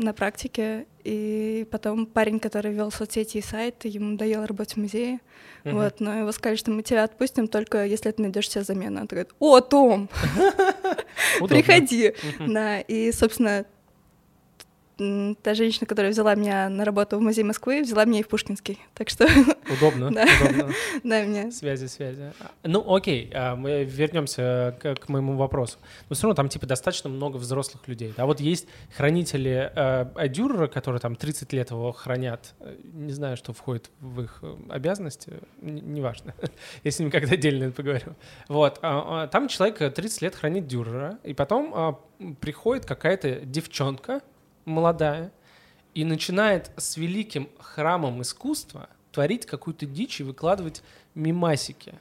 [0.02, 5.20] на практике, и потом парень, который вел соцсети и сайт, ему надоело работать в музее,
[5.64, 5.76] мгм.
[5.76, 9.00] вот, но его сказали, что мы тебя отпустим только если ты найдешь себе замену.
[9.00, 10.08] Он такой, о, Том,
[11.48, 12.14] приходи.
[12.40, 13.66] Да, и, собственно,
[15.42, 18.78] та женщина, которая взяла меня на работу в музей Москвы, взяла меня и в Пушкинский.
[18.94, 19.26] Так что,
[19.72, 20.24] Удобно, Да.
[20.50, 20.74] удобно.
[21.04, 21.50] да, мне...
[21.50, 22.32] Связи, связи.
[22.62, 25.78] Ну, окей, а, мы вернемся к, к моему вопросу.
[26.08, 28.12] Но все равно там, типа, достаточно много взрослых людей.
[28.16, 32.54] А вот есть хранители э, Дюрера, которые там 30 лет его хранят.
[32.60, 36.34] Э, Не знаю, что входит в их э, обязанности, неважно.
[36.84, 38.14] Я с ними когда отдельно поговорю.
[38.48, 41.98] Вот, а, а, там человек э, 30 лет хранит Дюрера, и потом
[42.40, 44.20] приходит какая-то девчонка
[44.64, 45.32] молодая,
[45.94, 50.82] и начинает с великим храмом искусства творить какую-то дичь и выкладывать
[51.14, 51.94] мимасики.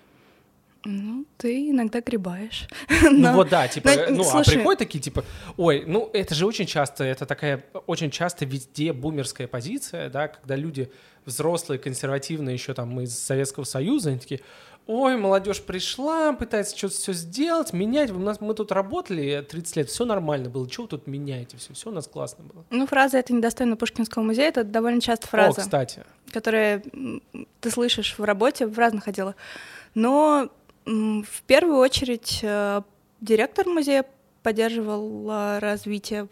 [0.84, 2.68] Ну, ты иногда гребаешь.
[3.12, 5.24] Ну вот да, типа, но, э, ну а приходят такие, типа,
[5.58, 10.56] ой, ну это же очень часто, это такая очень часто везде бумерская позиция, да, когда
[10.56, 10.92] люди
[11.26, 14.42] взрослые, консервативные, еще там из Советского Союза, они такие,
[14.88, 19.90] ой, молодежь пришла, пытается что-то все сделать, менять, у нас, мы тут работали 30 лет,
[19.90, 22.66] все нормально было, чего вы тут меняете, все, все у нас классно было.
[22.70, 26.84] Ну, фраза «это недостойно Пушкинского музея»— это довольно часто О, фраза, кстати, которая
[27.60, 29.36] ты слышишь в работе в разных отделах.
[29.94, 30.50] Но
[30.86, 32.82] в первую очередь э,
[33.22, 34.06] директор музея
[34.44, 36.28] поддерживал развитие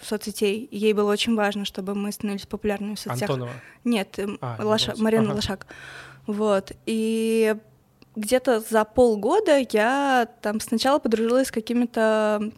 [0.00, 0.68] соцсетей.
[0.70, 3.30] Ей было очень важно, чтобы мы становились популярными в соцсетях.
[3.30, 3.52] Антонова.
[3.84, 4.94] Нет, эм, А, Лоша-.
[4.98, 5.34] Марина Ага.
[5.36, 5.66] Лошак.
[6.26, 6.72] Вот.
[6.86, 7.56] И
[8.16, 12.52] где-то за полгода я там сначала подружилась с какими-то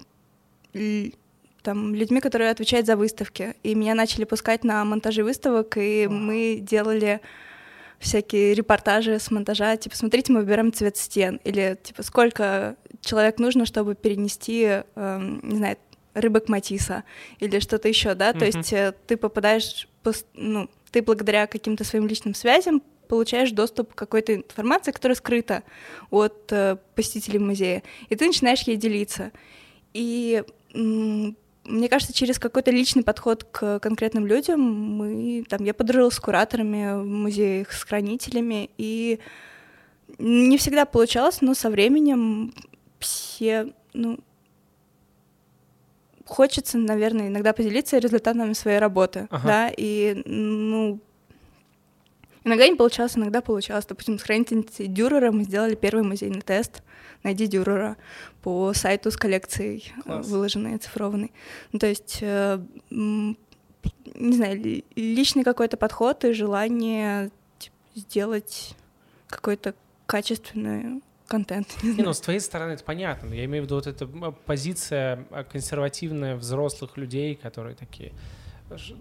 [1.62, 3.56] там людьми, которые отвечают за выставки.
[3.62, 6.16] И меня начали пускать на монтажи выставок, и Вау.
[6.16, 7.20] мы делали
[7.98, 13.64] всякие репортажи с монтажа, типа, смотрите, мы выбираем цвет стен, или, типа, сколько человек нужно,
[13.66, 15.76] чтобы перенести, эм, не знаю,
[16.14, 17.04] рыбок Матисса,
[17.40, 18.46] или что-то еще, да, то Мгм.
[18.46, 19.88] есть э, ты попадаешь,
[20.34, 25.62] ну, ты благодаря каким-то своим личным связям получаешь доступ к какой-то информации, которая скрыта
[26.10, 29.32] от э, посетителей музея, и ты начинаешь ей делиться.
[29.92, 36.20] И мне кажется, через какой-то личный подход к конкретным людям мы, там, я подружилась с
[36.20, 39.18] кураторами в музеях, с хранителями, и
[40.18, 42.54] не всегда получалось, но со временем
[42.98, 44.18] все, ну,
[46.24, 49.46] хочется, наверное, иногда поделиться результатами своей работы, Ага.
[49.46, 51.00] да, и, ну,
[52.46, 53.84] иногда не получалось, иногда получалось.
[53.86, 56.82] Допустим, с хранительницей Дюрера мы сделали первый музейный тест
[57.22, 57.96] «Найди Дюрера»
[58.42, 60.26] по сайту с коллекцией, э, Класс.
[60.28, 61.32] выложенной, оцифрованной.
[61.72, 62.58] Ну, то есть, э,
[62.90, 63.36] не
[64.36, 68.74] знаю, ли- личный какой-то подход и желание типа, сделать
[69.28, 69.74] какой-то
[70.06, 71.66] качественный контент.
[71.82, 73.34] не Не, ну, с твоей стороны это понятно.
[73.34, 74.06] Я имею в виду вот эта
[74.46, 78.16] позиция а, консервативная взрослых людей, которые такие, «Ш-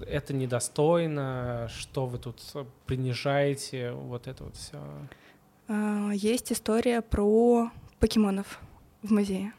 [0.08, 2.42] это недостойно, что вы тут
[2.86, 4.80] принижаете, вот это вот все.
[5.68, 8.60] А, Есть история про покемонов
[9.02, 9.54] в музее.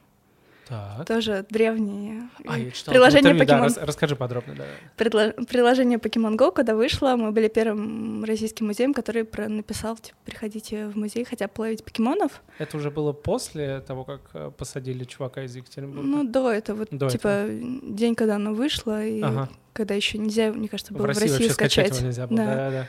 [0.69, 1.07] Так.
[1.07, 2.29] Тоже древние.
[2.45, 3.63] А, я читал приложение да, Pokemon.
[3.63, 4.65] рас- расскажи подробно, да.
[4.97, 10.17] Предло- Приложение Pokemon Go, когда вышло, мы были первым российским музеем, который про- написал, типа,
[10.25, 12.43] приходите в музей, хотя бы ловить покемонов.
[12.59, 16.03] Это уже было после того, как э, посадили чувака из Екатеринбурга?
[16.07, 19.49] Ну, до этого, вот, До типа, день, когда оно вышло, и Ага.
[19.73, 22.37] когда еще нельзя, мне кажется, было в России, вообще скачать его нельзя было.
[22.39, 22.87] Да.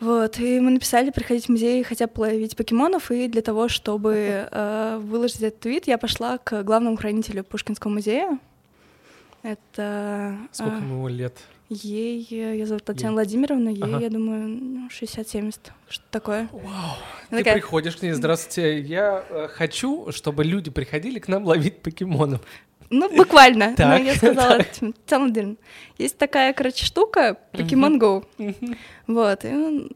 [0.00, 4.48] Вот, и мы написали приходить в музей хотя бы ловить покемонов, и для того, чтобы
[4.50, 8.38] э, выложить этот твит, я пошла к главному хранителю Пушкинского музея.
[9.42, 10.36] Это...
[10.52, 11.34] Сколько э, ему лет?
[11.68, 13.14] Ей, э, я зовут Татьяна Ей.
[13.14, 13.98] Владимировна, ей, Ага.
[13.98, 15.56] я думаю, ну, 60-70,
[15.88, 16.48] что такое.
[16.52, 16.62] Вау.
[16.62, 16.96] Она
[17.30, 21.82] Ты такая, приходишь к ней, здравствуйте, я э, хочу, чтобы люди приходили к нам ловить
[21.82, 22.40] покемонов.
[22.90, 23.74] Ну, буквально.
[23.74, 25.56] Так, Ну, я сказала, Татьяна Владимировна,
[25.98, 28.24] есть такая, короче, штука, Pokemon Go.
[29.06, 29.90] Вот, и он,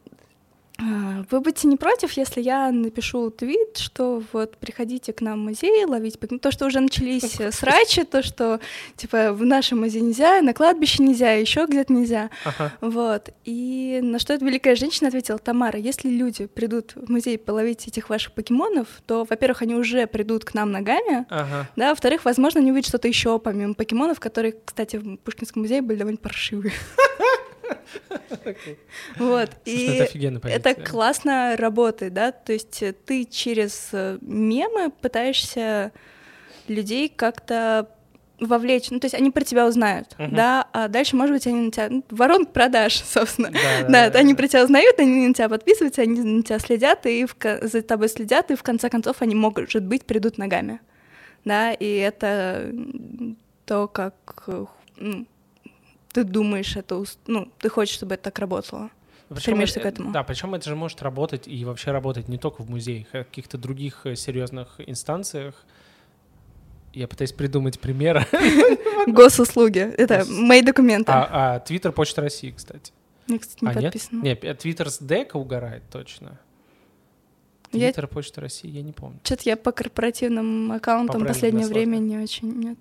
[1.31, 5.85] Вы будете не против, если я напишу твит, что вот приходите к нам в музей
[5.85, 6.41] ловить покемон?
[6.41, 8.59] То, что уже начались э, срачи, то, что
[8.97, 12.31] типа в нашем музее нельзя, на кладбище нельзя, еще где-то нельзя.
[12.45, 12.73] Ага.
[12.81, 13.31] Вот.
[13.45, 18.09] И на что эта великая женщина ответила, Тамара, если люди придут в музей половить этих
[18.09, 21.69] ваших покемонов, то, во-первых, они уже придут к нам ногами, Ага.
[21.77, 25.99] да, во-вторых, возможно, они увидят что-то еще помимо покемонов, которые, кстати, в Пушкинском музее были
[25.99, 26.73] довольно паршивые.
[29.19, 30.07] Вот, и
[30.45, 35.93] это классно работает, да, то есть э, ты через э, мемы пытаешься
[36.69, 37.89] людей как-то
[38.41, 40.35] вовлечь, ну, то есть они про тебя узнают, Мгм.
[40.35, 43.51] да, а дальше, может быть, они на тебя, ну, ворон продаж, собственно.
[43.51, 44.39] Да, Да, да, они да.
[44.39, 48.09] про тебя узнают, они на тебя подписываются, они на тебя следят, и в за тобой
[48.09, 50.81] следят, и в конце концов они, может быть, придут ногами.
[51.45, 52.73] Да, и это
[53.65, 54.15] то, как
[54.47, 54.65] э,
[54.97, 55.27] ну,
[56.13, 58.91] ты думаешь, это, ну, ты хочешь, чтобы это так работало.
[59.37, 60.13] Стремишься это- к этому.
[60.13, 63.27] Да, причем это же может работать и вообще работать не только в музеях, а в
[63.27, 65.65] каких-то других э, серьезных инстанциях.
[66.93, 68.27] Я пытаюсь придумать примеры.
[69.07, 69.79] Госуслуги.
[69.79, 71.11] Это мои документы.
[71.13, 72.93] А, а Твиттер Почта России, кстати.
[73.27, 73.85] Мне, кстати, не а, нет?
[73.85, 74.23] подписано.
[74.23, 76.39] Нет, э, Твиттер с дека угорает точно.
[77.73, 79.19] Я- Твиттер Почта России, я не помню.
[79.25, 82.53] Что-то я по корпоративным аккаунтам последнее время не очень...
[82.53, 82.79] Нет.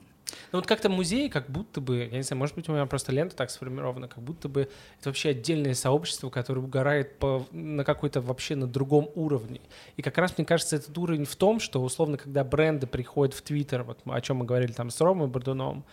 [0.52, 3.12] Ну вот как-то музей, как будто бы, я не знаю, может быть, у меня просто
[3.12, 8.22] лента так сформирована, как будто бы это вообще отдельное сообщество, которое угорает по, на какой-то
[8.22, 9.62] вообще на другом уровне.
[9.98, 13.42] И как раз, мне кажется, этот уровень в том, что, условно, когда бренды приходят в
[13.42, 15.86] Твиттер, вот о чем мы говорили там с Ромой Бордуновым,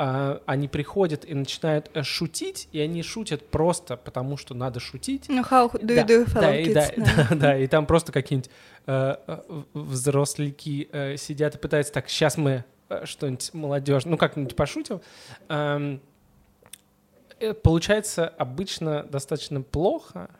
[0.00, 5.24] а, они приходят и начинают э, шутить, и они шутят просто потому, что надо шутить,
[5.28, 7.26] Ну, how do you да, do, fellow да, и, да, kids?
[7.28, 7.28] Да.
[7.36, 8.48] да, и там просто какие-нибудь
[8.86, 12.64] э, э, взрослики э, сидят и пытаются так, сейчас мы
[13.04, 15.00] что-нибудь молодежь, ну как-нибудь пошутим.
[15.48, 16.00] Эм,
[17.40, 20.30] э, получается обычно достаточно плохо.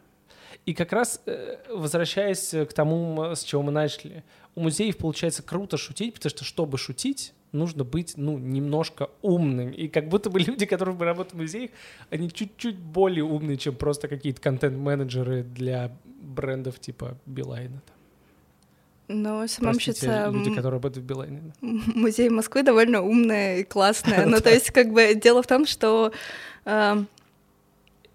[0.66, 5.76] И как раз э, возвращаясь к тому, с чего мы начали, у музеев получается круто
[5.76, 9.70] шутить, потому что чтобы шутить, нужно быть, ну, немножко умным.
[9.70, 11.70] И как будто бы люди, которые работают в музеях,
[12.10, 17.80] они чуть-чуть более умные, чем просто какие-то контент-менеджеры для брендов типа Билайна.
[17.86, 17.97] там.
[19.08, 21.40] Но мчится люди, которые работают в Билайне.
[21.60, 24.26] музей Москвы довольно умная и классная.
[24.28, 26.12] Ну, то есть, как бы, дело в том, что...
[26.66, 26.96] э,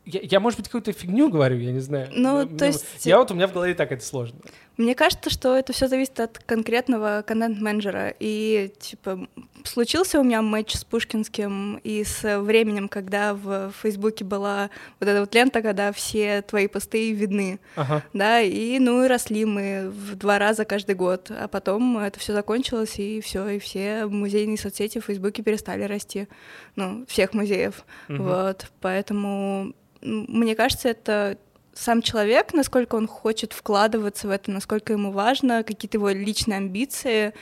[0.06, 2.10] Я, я, может быть, какую-то фигню говорю, я не знаю.
[2.14, 4.38] Ну, то есть- Я вот, у меня в голове так это сложно.
[4.76, 8.14] Мне кажется, что это все зависит от конкретного контент-менеджера.
[8.20, 9.28] И, типа,
[9.64, 15.20] случился у меня матч с Пушкинским и с временем, когда в Фейсбуке была вот эта
[15.20, 18.04] вот лента, когда все твои посты видны, Ага.
[18.14, 22.34] да, и, ну, и росли мы в два раза каждый год, а потом это все
[22.34, 26.28] закончилось, и все, и все музейные соцсети в Фейсбуке перестали расти,
[26.76, 28.24] ну, всех музеев, Мгм.
[28.24, 31.38] вот, поэтому мне кажется, это
[31.74, 37.34] сам человек, насколько он хочет вкладываться в это, насколько ему важно, какие-то его личные амбиции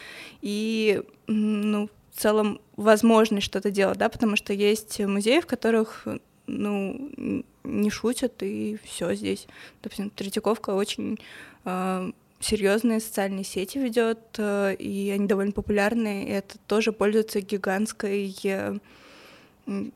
[0.41, 6.07] и, ну, в целом возможность что-то делать, да, потому что есть музеи, в которых,
[6.47, 9.47] ну, не шутят, и все здесь.
[9.83, 11.19] Допустим, Третьяковка очень
[11.65, 18.35] э, серьезные социальные сети ведет, э, и они довольно популярны, и это тоже пользуется гигантской
[18.43, 18.77] э,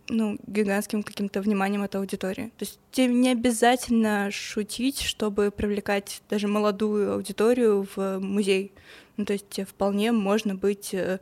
[0.10, 2.52] ну, гигантским каким-то вниманием от аудитории.
[2.58, 8.72] То есть тебе не обязательно шутить, чтобы привлекать даже молодую аудиторию в музей.
[9.18, 11.20] Ну, то есть тебе вполне можно быть э,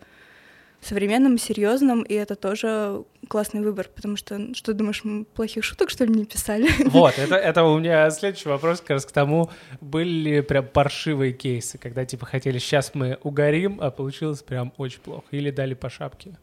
[0.83, 6.05] современным, серьезным, и это тоже классный выбор, потому что, что думаешь, мы плохих шуток, что
[6.05, 6.69] ли, не писали?
[6.89, 9.49] Вот, это, это у меня следующий вопрос как раз к тому,
[9.81, 14.99] были ли прям паршивые кейсы, когда типа хотели, сейчас мы угорим, а получилось прям очень
[14.99, 15.25] плохо.
[15.31, 16.37] Или дали по шапке.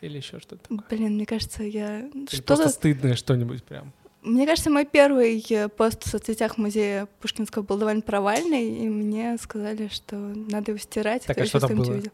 [0.00, 0.62] Или еще что-то.
[0.62, 0.84] такое.
[0.90, 2.42] Блин, мне кажется, я Или что-то...
[2.42, 3.92] просто стыдное что-нибудь прям.
[4.22, 9.36] Мне кажется, мой первый э, пост в соцсетях музея Пушкинского был довольно провальный, и мне
[9.38, 11.24] сказали, что надо его стирать.
[11.24, 11.90] Так, а что там было?
[11.90, 12.10] увидел.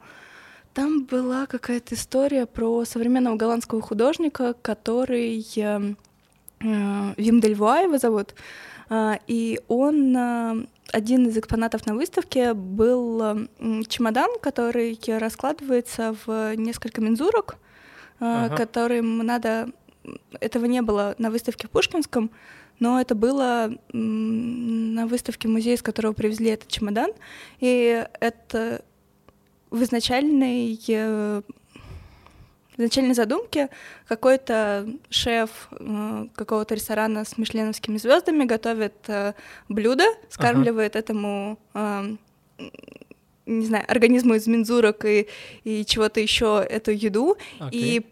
[0.75, 5.95] Там была какая-то история про современного голландского художника, который э,
[6.61, 8.35] э, Вим Дель Вуа его зовут,
[8.91, 16.15] а, и он э, один из экспонатов на выставке был э, м, чемодан, который раскладывается
[16.27, 17.64] в несколько мензурок, э,
[18.25, 18.57] Ага.
[18.57, 19.69] которым надо
[20.41, 22.31] этого не было на выставке в Пушкинском,
[22.81, 27.13] но это было на выставке музея, из которого привезли этот чемодан,
[27.61, 28.83] и это
[29.71, 31.43] в изначальной э,
[32.75, 33.71] в изначальной задумке
[34.09, 39.35] какой-то шеф э, какого-то ресторана с мишленовскими звездами готовит э,
[39.69, 42.17] блюдо, скармливает этому э,
[43.47, 45.29] не знаю, организму из мензурок и,
[45.65, 47.99] и чего-то еще эту еду, Окей.
[47.99, 48.07] и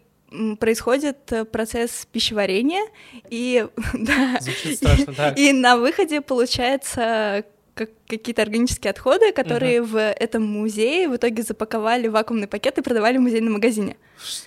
[0.59, 2.85] происходит э, процесс пищеварения,
[3.29, 5.29] и, да, страшно, да.
[5.29, 12.07] и на выходе получается как какие-то органические отходы, которые в этом музее в итоге запаковали
[12.07, 13.97] в вакуумный пакет и продавали в музейном магазине.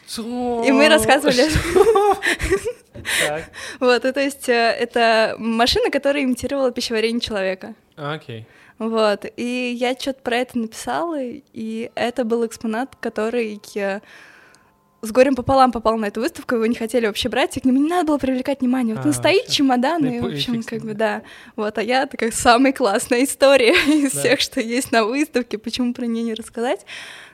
[0.09, 0.63] Что?
[0.65, 1.45] И мы рассказывали.
[3.79, 7.75] Вот, и то есть э, это машина, которая имитировала пищеварение человека.
[7.97, 8.47] окей.
[8.79, 13.61] Вот, и я что-то про это написала, и это был экспонат, который,
[15.03, 17.79] с горем пополам попал на эту выставку, его не хотели вообще брать, и к нему
[17.81, 18.95] не надо было привлекать внимание.
[18.95, 19.53] Вот А, он стоит, вообще.
[19.57, 21.23] чемодан, Ну и, и в и общем, как бы, да.
[21.55, 23.73] Вот, а я такая самая классная история
[24.05, 24.21] из Да.
[24.21, 26.87] всех, что есть на выставке, почему про нее не рассказать.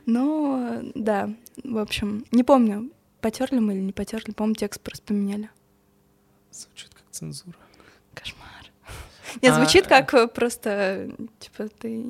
[0.07, 1.31] Но, да,
[1.63, 2.91] в общем, не помню,
[3.21, 5.49] потерли мы или не потерли, по-моему, текст просто поменяли.
[6.51, 7.57] Звучит как цензура.
[8.15, 8.49] Кошмар.
[9.41, 9.89] Нет, А, звучит э.
[9.89, 12.03] как э, просто, типа, ты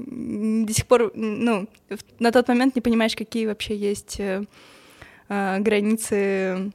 [0.66, 1.68] до сих пор, ну,
[2.18, 4.16] на тот момент не понимаешь, какие вообще есть
[5.28, 6.72] э, границы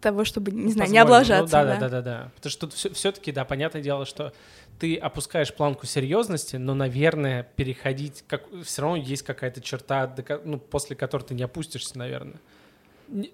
[0.00, 1.02] того, чтобы, не знаю, не Позволено.
[1.02, 1.58] облажаться.
[1.60, 1.80] Ну, да, да.
[1.80, 2.30] да, да, да.
[2.36, 4.32] Потому что тут все-таки, да, понятное дело, что
[4.78, 10.94] ты опускаешь планку серьезности, но, наверное, переходить, как все равно есть какая-то черта, ну, после
[10.94, 12.40] которой ты не опустишься, наверное.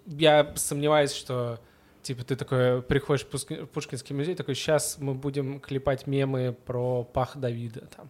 [0.06, 1.60] Я сомневаюсь, что
[2.02, 7.36] типа ты такой приходишь в Пушкинский музей, такой, сейчас мы будем клепать мемы про пах
[7.36, 8.08] Давида там.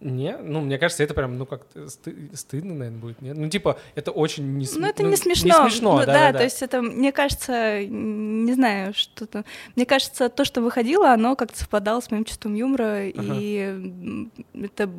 [0.00, 3.36] Не, ну, мне кажется, это прям, ну, как-то сты- стыдно, наверное, будет, нет?
[3.36, 5.64] Ну, типа, это очень не см- Ну, это ну, не смешно.
[5.64, 6.38] Не смешно, Ну, да, да, да, да.
[6.38, 9.44] то есть это, мне кажется, не знаю, что-то...
[9.74, 14.90] Мне кажется, то, что выходило, оно как-то совпадало с моим чувством юмора, и м, это...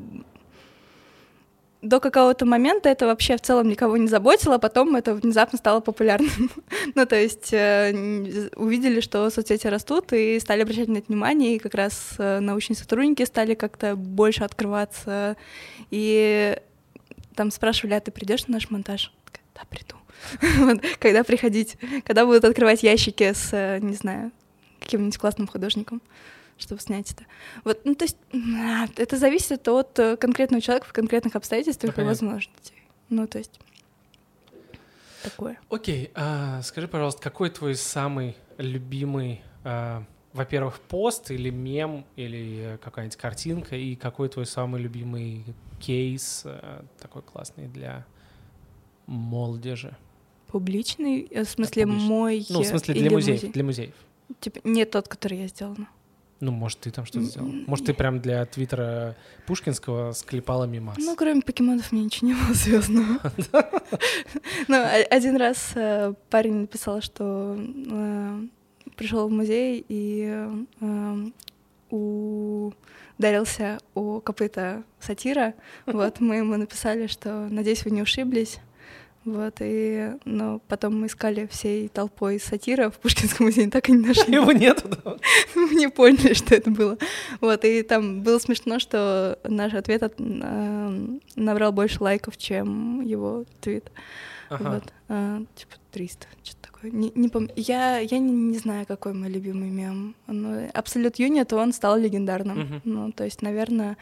[1.81, 5.79] До какого-то момента это вообще в целом никого не заботило, а потом это внезапно стало
[5.79, 6.49] популярным.
[6.95, 11.59] ну, то есть э, увидели, что соцсети растут, и стали обращать на это внимание, и
[11.59, 15.37] как раз э, научные сотрудники стали как-то больше открываться,
[15.91, 16.57] и
[17.35, 19.13] там спрашивали, а ты придешь на наш монтаж?
[19.53, 19.95] Да, приду.
[20.65, 21.77] Вот, Когда приходить?
[22.05, 24.31] Когда будут открывать ящики с, э, не знаю,
[24.79, 26.01] каким-нибудь классным художником,
[26.57, 27.25] чтобы снять это.
[27.63, 32.03] Вот, ну, то есть а, это зависит от э, конкретного человека в конкретных обстоятельствах Ну,
[32.03, 32.73] и возможностей.
[33.09, 33.59] Ну, то есть
[35.23, 35.59] такое.
[35.69, 40.03] Окей, а, скажи, пожалуйста, какой твой самый любимый, а,
[40.33, 45.43] во-первых, пост или мем, или э, какая-нибудь картинка, и какой твой самый любимый
[45.79, 48.05] кейс э, такой классный для
[49.05, 49.95] молодежи?
[50.47, 52.07] Публичный, в смысле публичный.
[52.07, 53.51] мой Ну, в смысле, для музеев, музей?
[53.51, 53.95] для музеев.
[54.39, 55.87] Типа, не тот, который я сделала.
[56.39, 57.47] Ну, может, ты там что-то сделал.
[57.65, 59.15] Может, ты прям для твиттера
[59.47, 60.95] Пушкинского склепала мимас.
[60.99, 63.19] Ну, кроме покемонов, мне ничего не было звездного.
[64.67, 67.57] Ну, о- один раз э, парень написал, что
[68.95, 70.47] пришел в музей и
[70.81, 71.25] э,
[73.17, 75.53] ударился у копыта сатира.
[75.85, 78.59] Вот, мы ему написали, что надеюсь, вы не ушиблись.
[79.27, 84.07] Вот, и, но потом мы искали всей толпой сатира в Пушкинском музее, так и не
[84.07, 84.33] нашли.
[84.35, 85.17] Его нету, да?
[85.53, 86.97] Мы не поняли, что это было.
[87.41, 93.43] Вот, и там было смешно, что наш ответ от- э, набрал больше лайков, чем его
[93.59, 93.91] твит.
[94.49, 94.69] Ага.
[94.71, 96.91] Вот, а, типа 300, что-то такое.
[96.91, 97.49] Не, не помню.
[97.55, 100.15] Я, я не, не знаю, какой мой любимый мем.
[100.27, 102.59] Ну, Абсолют Юнит, он стал легендарным.
[102.59, 102.81] Мгм.
[102.83, 103.97] Ну, то есть, наверное,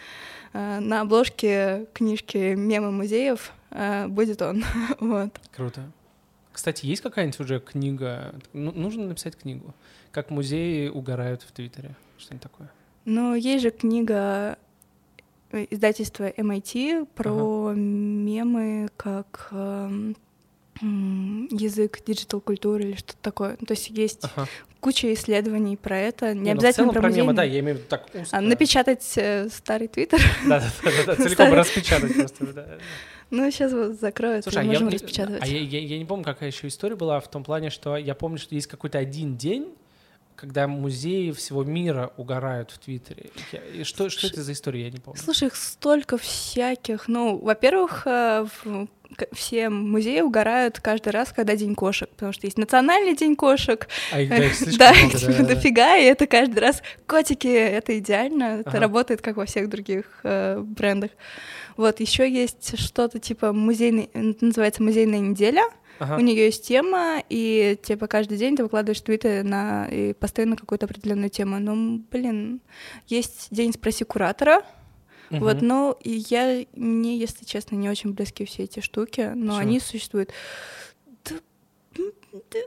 [0.53, 4.63] э, на обложке книжки «Мемы музеев» э, будет он.
[4.99, 5.31] вот.
[5.55, 5.91] Круто.
[6.51, 8.33] Кстати, есть какая-нибудь уже книга?
[8.53, 9.73] Ну, нужно написать книгу.
[10.11, 11.95] Как музеи угорают в Твиттере.
[12.17, 12.71] Что-нибудь такое.
[13.03, 14.57] Ну, есть же книга
[15.51, 20.15] э, издательства MIT про мемы как эм,
[20.81, 23.57] язык диджитал-культуры или что-то такое.
[23.59, 24.47] Ну, То есть есть Ага.
[24.79, 27.35] куча исследований про это, не, Не, ну, обязательно про про мемы, музейные.
[27.35, 28.37] да, я имею в виду так узко.
[28.37, 30.19] А, напечатать э, старый твиттер.
[30.47, 32.79] Да, да, да, да, целиком распечатать просто.
[33.31, 35.41] ну, сейчас вот закроют, Слушай, а я, можем распечатывать.
[35.41, 38.53] а я не помню, какая еще история была в том плане, что я помню, что
[38.55, 39.73] есть какой-то один день,
[40.35, 43.29] когда музеи всего мира угорают в Твиттере.
[43.51, 45.19] Я- и что, что это за история, я не помню.
[45.21, 47.07] Слушай, их столько всяких.
[47.07, 48.45] Ну, во-первых, э,
[49.31, 54.19] все музеи угорают каждый раз, когда День кошек, потому что есть Национальный день кошек, А
[54.19, 55.55] их, да, их слишком да, много, да, да.
[55.55, 58.79] дофига, и это каждый раз котики, это идеально, это Ага.
[58.79, 61.11] работает как во всех других э, брендах.
[61.77, 64.09] Вот, еще есть что-то типа музейный,
[64.41, 65.63] называется музейная неделя.
[65.99, 66.17] Ага.
[66.17, 70.55] У нее есть тема, и типа каждый день ты выкладываешь твиты на и посты на
[70.57, 71.59] какую-то определенную тему.
[71.59, 72.61] Ну, блин,
[73.07, 74.63] есть день спроси куратора.
[75.29, 75.39] Мгм.
[75.39, 79.57] Вот, но и я мне, если честно, не очень близки все эти штуки, но Почему?
[79.57, 80.31] они существуют.
[81.23, 81.35] Да,
[82.51, 82.59] да,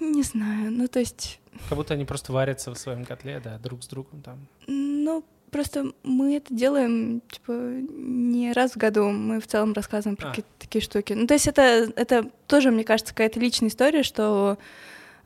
[0.00, 3.82] не знаю, ну то есть, Как будто они просто варятся в своем котле, да, друг
[3.84, 4.46] с другом там.
[4.66, 10.28] ну просто мы это делаем типа не раз в году, мы в целом рассказываем про
[10.28, 10.30] А.
[10.30, 11.12] какие-то такие штуки.
[11.12, 14.58] Ну то есть это это тоже мне кажется какая-то личная история, что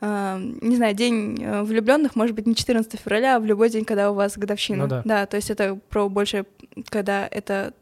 [0.01, 4.11] э, не знаю, день влюбленных может быть не 14 февраля, а в любой день, когда
[4.11, 4.87] у вас годовщина.
[4.87, 5.27] Ну да.
[5.27, 6.47] то есть это про больше,
[6.91, 7.75] когда это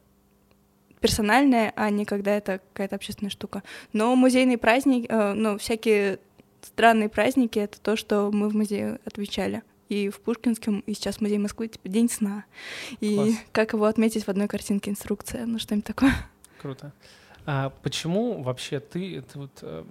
[1.02, 3.62] персональное, а не когда это какая-то общественная штука.
[3.92, 6.18] Но музейные праздники, э, ну, всякие
[6.62, 9.62] странные праздники— это то, что мы в музее отвечали.
[9.92, 12.46] И в Пушкинском, и сейчас в Музее Москвы, типа, День сна.
[13.00, 13.34] И Класс.
[13.52, 16.14] как его отметить в одной картинке инструкция, ну, что-нибудь такое.
[16.62, 16.94] Круто.
[17.44, 19.84] А почему вообще ты, это вот, э,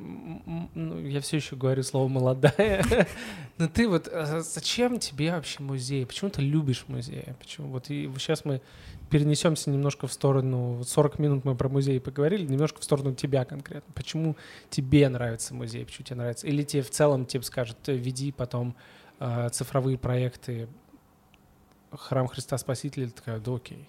[0.74, 2.84] ну, я все еще говорю слово молодая,
[3.60, 6.04] но ты вот, а зачем тебе вообще музей?
[6.08, 7.26] Почему ты любишь музей?
[7.38, 7.68] Почему?
[7.68, 8.60] Вот и сейчас мы
[9.12, 13.94] перенесемся немножко в сторону, 40 минут мы про музей поговорили, немножко в сторону тебя конкретно.
[13.94, 14.36] Почему
[14.72, 15.86] тебе нравится музей?
[15.86, 16.48] Почему тебе нравится?
[16.48, 19.01] Или тебе в целом тебе скажут, веди потом э,
[19.52, 20.68] цифровые проекты
[21.92, 23.88] Храм Христа Спасителя, такая, да окей.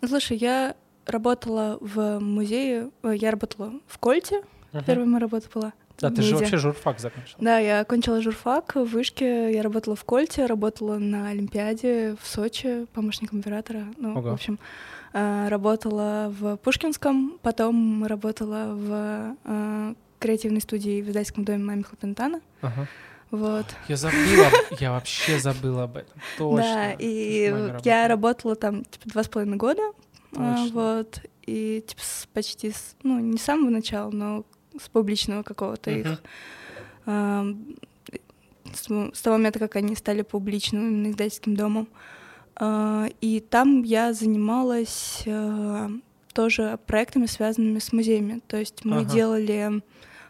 [0.00, 0.76] Ну, слушай, я
[1.06, 4.84] работала в музее, э, я работала в Кольте, uh-huh.
[4.84, 5.72] первая моя работа была.
[6.00, 7.38] Да, ты же вообще журфак закончила.
[7.40, 12.86] Да, я окончила журфак в Вышке, я работала в Кольте, работала на Олимпиаде в Сочи
[12.92, 13.86] помощником оператора.
[13.96, 14.30] Ну, Ого.
[14.30, 14.60] в общем,
[15.12, 22.40] э, работала в Пушкинском, потом работала в э, креативной студии в издательском доме Мами Хлопентана.
[22.60, 22.86] Ага.
[23.30, 23.66] Вот.
[23.88, 24.50] Я забыла,
[24.80, 26.20] я вообще забыла об этом.
[26.38, 26.62] Точно.
[26.62, 27.52] Да, и
[27.84, 29.82] я работала там типа два с половиной года.
[30.36, 31.20] А, вот.
[31.46, 32.02] И типа
[32.32, 34.44] почти, с, ну, не с самого начала, но
[34.80, 36.22] с публичного какого-то их.
[37.06, 37.44] А,
[38.72, 41.88] с, того момента, как они стали публичным именно издательским домом.
[42.56, 45.24] А, и там я занималась
[46.32, 48.40] тоже проектами, связанными с музеями.
[48.46, 49.10] То есть мы ага.
[49.10, 49.82] делали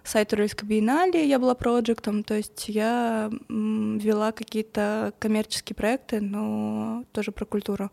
[0.05, 7.33] сайт Уральской биеннале, я была проектом, то есть я вела какие-то коммерческие проекты, но тоже
[7.33, 7.91] про культуру.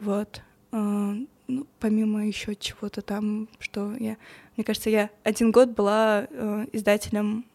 [0.00, 0.42] Вот.
[0.72, 4.16] Ну, помимо еще чего-то там, что я
[4.60, 7.46] мне кажется, я один год была э, издателем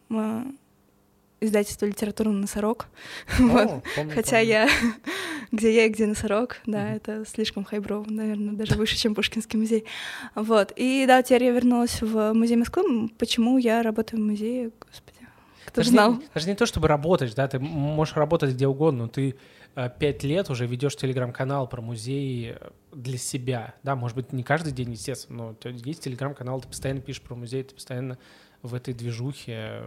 [1.40, 2.86] э, издательства «Литературный носорог».
[3.38, 3.82] О, вот.
[3.94, 4.48] помню, Хотя помню.
[4.48, 4.68] я
[5.52, 6.96] где я и где носорог, да, mm-hmm.
[6.96, 9.84] это слишком хайброво, наверное, даже выше, чем Пушкинский музей.
[10.34, 10.72] Вот.
[10.76, 13.08] И да, теперь я вернулась в музей Москвы.
[13.18, 15.26] Почему я работаю в музее, господи,
[15.66, 16.14] кто даже знал?
[16.14, 19.36] Не, даже не то, чтобы работать, да, ты можешь работать где угодно, но ты
[19.74, 22.54] э, пять лет уже ведешь телеграм-канал про музей
[22.92, 27.22] для себя, да, может быть, не каждый день, естественно, но есть телеграм-канал, ты постоянно пишешь
[27.22, 28.18] про музей, ты постоянно
[28.62, 29.82] в этой движухе.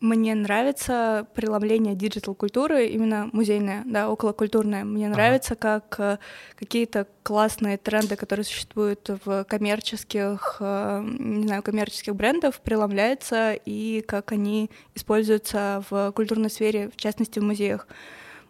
[0.00, 4.84] Мне нравится преломление диджитал-культуры, именно музейная, да, околокультурная.
[4.84, 5.14] Мне ага.
[5.16, 6.18] нравится, как э,
[6.56, 14.30] какие-то классные тренды, которые существуют в коммерческих, э, не знаю, коммерческих брендов, преломляются, и как
[14.32, 17.88] они используются в культурной сфере, в частности, в музеях.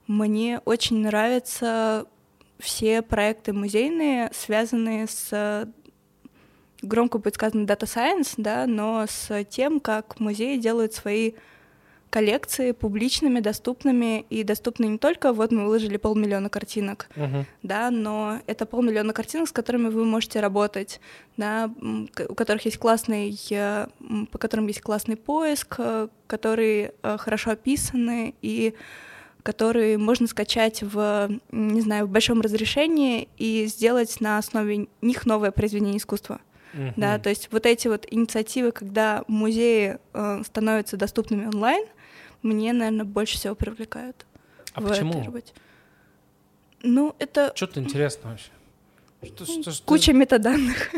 [0.06, 2.06] Мне очень нравится
[2.58, 5.68] все проекты музейные, связанные с
[6.82, 11.32] громко будет сказано Data Science, да, но с тем, как музеи делают свои
[12.10, 17.44] коллекции публичными, доступными, и доступны не только вот мы выложили полмиллиона картинок, uh-huh.
[17.62, 21.00] да, но это полмиллиона картинок, с которыми вы можете работать,
[21.36, 21.70] да,
[22.28, 23.86] у которых есть классный, э,
[24.30, 28.74] по которым есть классный поиск, э, которые э, хорошо описаны и
[29.42, 35.50] которые можно скачать в, не знаю, в большом разрешении и сделать на основе них новое
[35.50, 36.40] произведение искусства.
[36.74, 36.92] Uh-huh.
[36.96, 41.86] Да, то есть вот эти вот инициативы, когда музеи э, становятся доступными онлайн,
[42.42, 44.26] мне, наверное, больше всего привлекают.
[44.74, 45.12] А в почему?
[45.12, 45.52] Этой работе.
[46.82, 47.52] Ну, это...
[47.54, 48.50] Что-то интересно вообще.
[49.22, 49.84] Что, что, что...
[49.84, 50.90] Куча метаданных.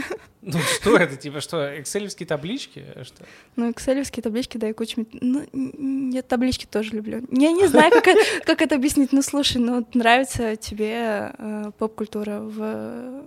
[0.42, 2.84] Ну что это, типа что, экселевские таблички?
[3.02, 3.24] Что?
[3.56, 5.00] Ну, экселевские таблички, да, и куча...
[5.00, 5.08] Мет...
[5.12, 7.22] Ну, я таблички тоже люблю.
[7.30, 9.12] Я не знаю, как, как это объяснить.
[9.12, 13.22] Ну, слушай, ну, нравится тебе э, поп-культура в...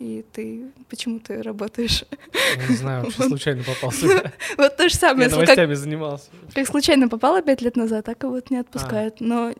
[0.00, 0.70] И ты...
[0.88, 2.04] Почему ты работаешь?
[2.56, 4.32] Я не знаю, вообще случайно попал сюда.
[4.56, 5.28] Вот то же самое.
[5.28, 6.30] Я новостями занимался.
[6.54, 9.20] Как случайно попала пять лет назад, так и вот не отпускает.
[9.20, 9.52] Но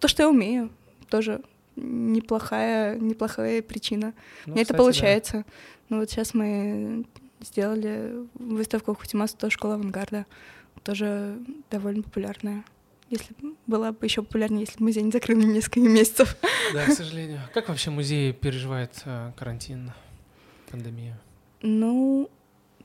[0.00, 0.70] то, что я умею,
[1.10, 1.40] тоже
[1.76, 4.14] неплохая, неплохая причина.
[4.46, 5.36] Ну, Мне кстати, это получается.
[5.38, 5.44] Да.
[5.88, 7.04] Ну вот сейчас мы
[7.40, 10.26] сделали выставку Хутимас, тоже школа авангарда,
[10.82, 11.38] тоже
[11.70, 12.64] довольно популярная.
[13.08, 16.36] Если была бы еще популярнее, если бы музей не закрыли несколько месяцев.
[16.72, 17.40] Да, к сожалению.
[17.54, 19.92] Как вообще музей переживает э, карантин,
[20.70, 21.16] пандемию?
[21.62, 22.28] Ну,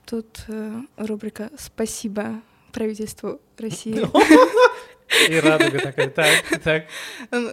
[0.06, 2.40] тут э, рубрика «Спасибо
[2.72, 4.00] правительству России».
[5.28, 6.28] И радуга такая, так,
[6.62, 6.84] так.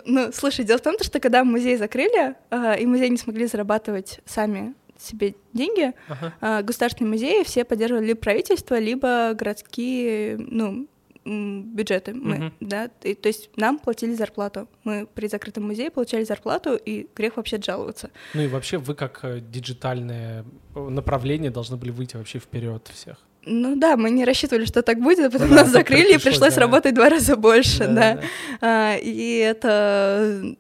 [0.06, 2.36] Ну, слушай, дело в том, что когда музей закрыли,
[2.80, 6.62] и музей не смогли зарабатывать сами себе деньги, ага.
[6.62, 10.88] государственные музеи все поддерживали либо правительство, либо городские, ну,
[11.26, 12.54] бюджеты мы, uh-huh.
[12.60, 14.68] да, и, то есть нам платили зарплату.
[14.84, 18.10] Мы при закрытом музее получали зарплату, и грех вообще жаловаться.
[18.34, 20.44] Ну и вообще вы как э, диджитальное
[20.74, 23.18] направление должны были выйти вообще вперед всех.
[23.52, 26.54] Ну да, мы не рассчитывали, что так будет, а потом ну, нас закрыли, и пришлось
[26.54, 26.62] да.
[26.62, 27.88] работать два раза больше, да.
[27.88, 28.14] да.
[28.14, 28.22] да.
[28.62, 30.56] А, и это,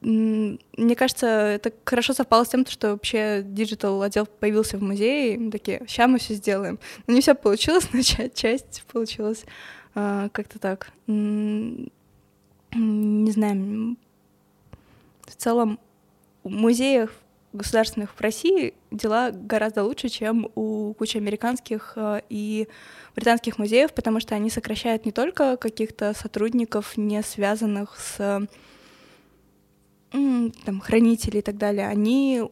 [0.00, 5.38] мне кажется, это хорошо совпало с тем, что вообще digital отдел появился в музее, и
[5.38, 6.78] мы такие, сейчас мы все сделаем.
[7.08, 9.44] Но не все получилось, но часть получилась
[9.94, 10.92] а, как-то так.
[11.06, 11.90] Не
[13.32, 13.96] знаю,
[15.26, 15.80] в целом
[16.44, 17.10] в музеях
[17.52, 22.68] государственных в России дела гораздо лучше, чем у кучи американских э, и
[23.14, 28.46] британских музеев, потому что они сокращают не только каких-то сотрудников, не связанных с
[30.12, 32.42] там, хранителей и так далее, они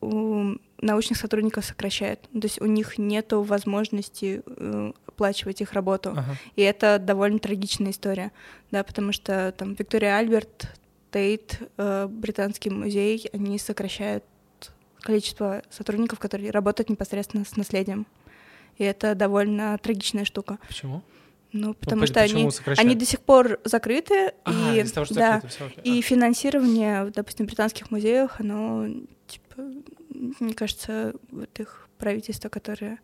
[0.00, 2.20] научных сотрудников сокращают.
[2.20, 6.10] То есть у них нет возможности э, оплачивать их работу.
[6.10, 6.36] Ага.
[6.54, 8.30] И это довольно трагичная история,
[8.70, 10.68] да, потому что там Виктория Альберт,
[11.10, 14.24] Тейт, э, британский музей, они сокращают
[15.00, 18.06] количество сотрудников, которые работают непосредственно с наследием.
[18.76, 20.58] И это довольно трагичная штука.
[20.66, 21.02] Почему?
[21.52, 25.34] Ну, потому ну, что они, они до сих пор закрыты, ага, и, того, что да,
[25.36, 25.98] закрыто, все, окей.
[25.98, 28.86] и финансирование, допустим, в британских музеях, оно,
[29.26, 29.62] типа,
[30.40, 32.98] мне кажется, вот их правительство, которое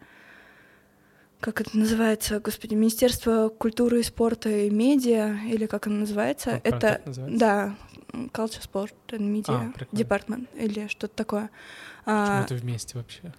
[1.44, 7.02] как это называется, господи, Министерство культуры спорта и медиа, или как оно называется, ну, это,
[7.04, 7.38] называется?
[7.38, 7.76] да,
[8.32, 11.50] Culture, Sport and Media а, Department, или что-то такое.
[12.06, 13.34] Почему а, это вместе вообще?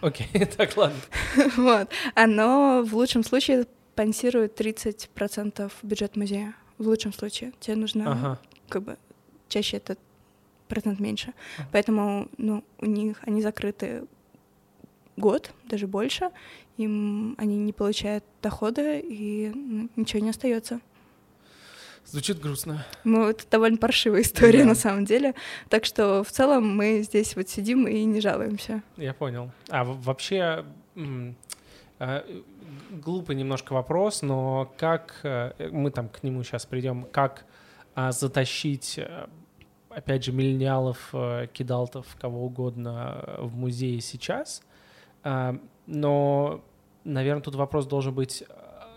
[0.00, 0.26] Окей,
[0.56, 0.98] так, ладно.
[1.56, 1.88] вот.
[2.16, 6.56] Оно в лучшем случае спонсирует 30% бюджет музея.
[6.78, 7.52] В лучшем случае.
[7.60, 8.40] Тебе нужно ага.
[8.68, 8.96] как бы
[9.48, 10.00] чаще этот
[10.66, 11.32] процент меньше.
[11.58, 11.68] Ага.
[11.70, 14.02] Поэтому ну, у них они закрыты
[15.18, 16.30] год, даже больше,
[16.76, 20.80] им они не получают дохода, и ну, ничего не остается.
[22.04, 22.86] Звучит грустно.
[23.04, 24.70] Ну, это довольно паршивая история да.
[24.70, 25.34] на самом деле.
[25.68, 28.82] Так что в целом мы здесь вот сидим и не жалуемся.
[28.96, 29.50] Я понял.
[29.68, 30.64] А вообще
[31.98, 32.24] а,
[32.90, 37.44] глупый немножко вопрос, но как э, мы там к нему сейчас придем, как
[37.94, 39.26] а, затащить э,
[39.90, 44.62] опять же, миллениалов, э, кидалтов, кого угодно в музее сейчас.
[45.86, 46.64] Но,
[47.04, 48.44] наверное, тут вопрос должен быть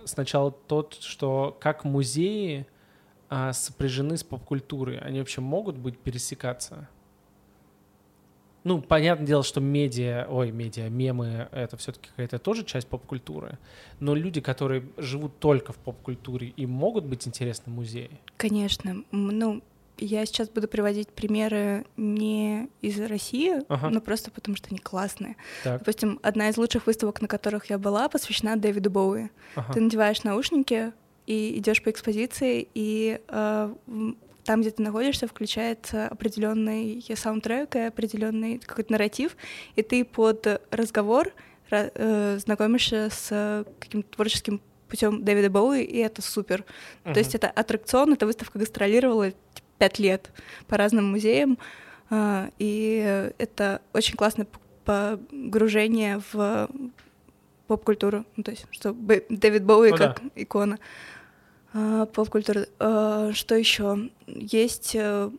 [0.06, 2.68] сначала тот, что как музеи
[3.30, 4.98] а, сопряжены с поп-культурой?
[5.00, 6.90] Они вообще могут быть пересекаться?
[8.64, 13.58] Ну, понятное дело, что медиа, ой, медиа, мемы— это все-таки какая-то тоже часть поп-культуры,
[14.00, 18.12] но люди, которые живут только в поп-культуре, им могут быть интересны музеи?
[18.38, 19.04] Конечно.
[19.12, 19.64] Ну,
[20.02, 23.90] я сейчас буду приводить примеры не из России, ага.
[23.90, 25.38] но просто потому что они классные.
[25.64, 25.80] Так.
[25.80, 29.30] Допустим, одна из лучших выставок, на которых я была, посвящена Дэвиду Боуи.
[29.56, 29.74] Ага.
[29.74, 30.94] Ты надеваешь наушники,
[31.28, 33.74] и идешь по экспозиции, и э,
[34.44, 39.38] там, где ты находишься, включается определенный саундтрек и определенный какой-то нарратив,
[39.76, 41.32] и ты под разговор
[41.70, 46.66] э, знакомишься с каким-то творческим путем Дэвида Боуи, и это супер.
[47.06, 47.14] Uh-huh.
[47.14, 49.32] То есть это аттракцион, эта выставка гастролировала
[49.82, 50.30] пять лет
[50.68, 51.58] по разным музеям,
[52.12, 54.46] э, и это очень классное
[54.86, 56.70] погружение в
[57.66, 60.30] поп-культуру, ну, то есть, что Дэвид Боуи ну, как да.
[60.36, 60.78] икона.
[61.74, 62.68] А, поп-культура.
[62.78, 64.12] А, что еще?
[64.28, 65.32] Есть э,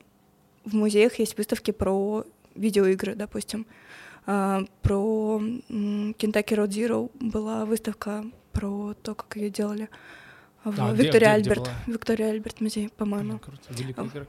[0.65, 2.25] в музеях есть выставки про
[2.57, 3.65] видеоигры, допустим.
[4.27, 9.89] А, про Kentucky Road Zero была выставка про то, как ее делали
[10.65, 11.63] в а, Виктория где, Альберт.
[11.63, 13.41] Где Виктория Альберт музей, по-моему.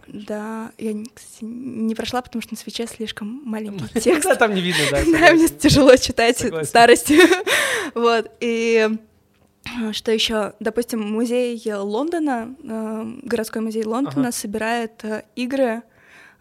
[0.07, 4.27] Да, я, кстати, не прошла, потому что на свече слишком маленький текст.
[4.27, 5.03] Да, там не видно, да.
[5.11, 7.19] Да, мне тяжело читать старости.
[7.95, 8.89] Вот, и
[9.91, 10.53] что еще?
[10.59, 15.03] Допустим, музей Лондона, э, городской музей Лондона собирает
[15.35, 15.83] игры,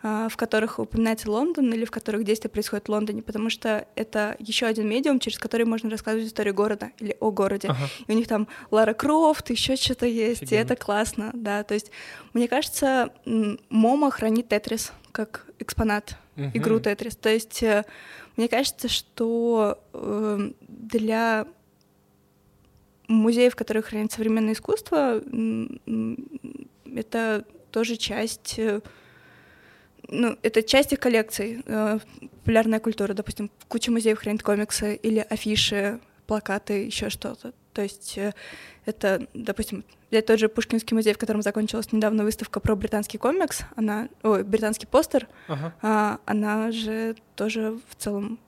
[0.03, 4.67] в которых упоминается Лондон или в которых действие происходит в Лондоне, потому что это еще
[4.67, 7.69] один медиум, через который можно рассказывать историю города или о городе.
[7.69, 7.89] Ага.
[8.09, 10.61] И у них там Лара Крофт, еще что-то есть, Офигенно.
[10.61, 11.63] и это классно, да.
[11.63, 11.93] То есть,
[12.33, 13.13] мне кажется,
[13.69, 16.51] MoMA хранит Тетрис как экспонат, угу.
[16.55, 17.15] игру Тетрис.
[17.15, 17.63] То есть,
[18.37, 19.79] мне кажется, что
[20.67, 21.47] для
[23.07, 25.23] музеев, в которых хранят современное искусство,
[26.95, 28.83] это тоже часть э,
[30.13, 31.63] ну, это часть их коллекций.
[31.67, 37.53] Э, популярная культура, допустим, куча музеев хранит комиксы или афиши, плакаты, еще что-то.
[37.73, 38.33] То есть э,
[38.85, 43.61] это, допустим, взять тот же Пушкинский музей, в котором закончилась недавно выставка про британский комикс,
[43.77, 45.75] она, ой, британский постер, ага.
[45.81, 48.39] а, она же тоже в целом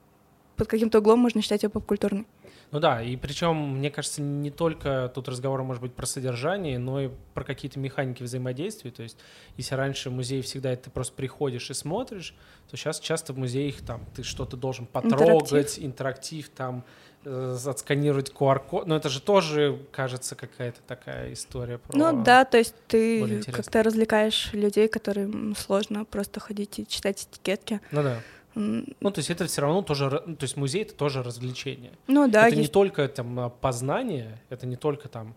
[0.55, 2.25] под каким-то углом можно считать ее поп-культурной.
[2.71, 7.01] Ну да, и причем, мне кажется, не только тут разговор может быть про содержание, но
[7.01, 8.91] и про какие-то механики взаимодействия.
[8.91, 9.17] То есть,
[9.57, 12.35] если раньше в музее всегда ты просто приходишь и смотришь,
[12.69, 16.83] то сейчас часто в музеях там ты что-то должен потрогать, интерактив, интерактив там,
[17.23, 18.87] э, отсканировать QR-код.
[18.87, 21.97] Но это же тоже, кажется, какая-то такая история про...
[21.97, 27.81] Ну да, то есть ты как-то развлекаешь людей, которым сложно просто ходить и читать этикетки.
[27.91, 28.21] Ну да.
[28.55, 31.91] Ну, то есть это все равно тоже, то есть музей это тоже развлечение.
[32.07, 32.47] Ну да.
[32.47, 32.69] Это есть...
[32.69, 35.35] не только там познание, это не только там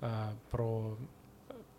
[0.00, 0.96] а, про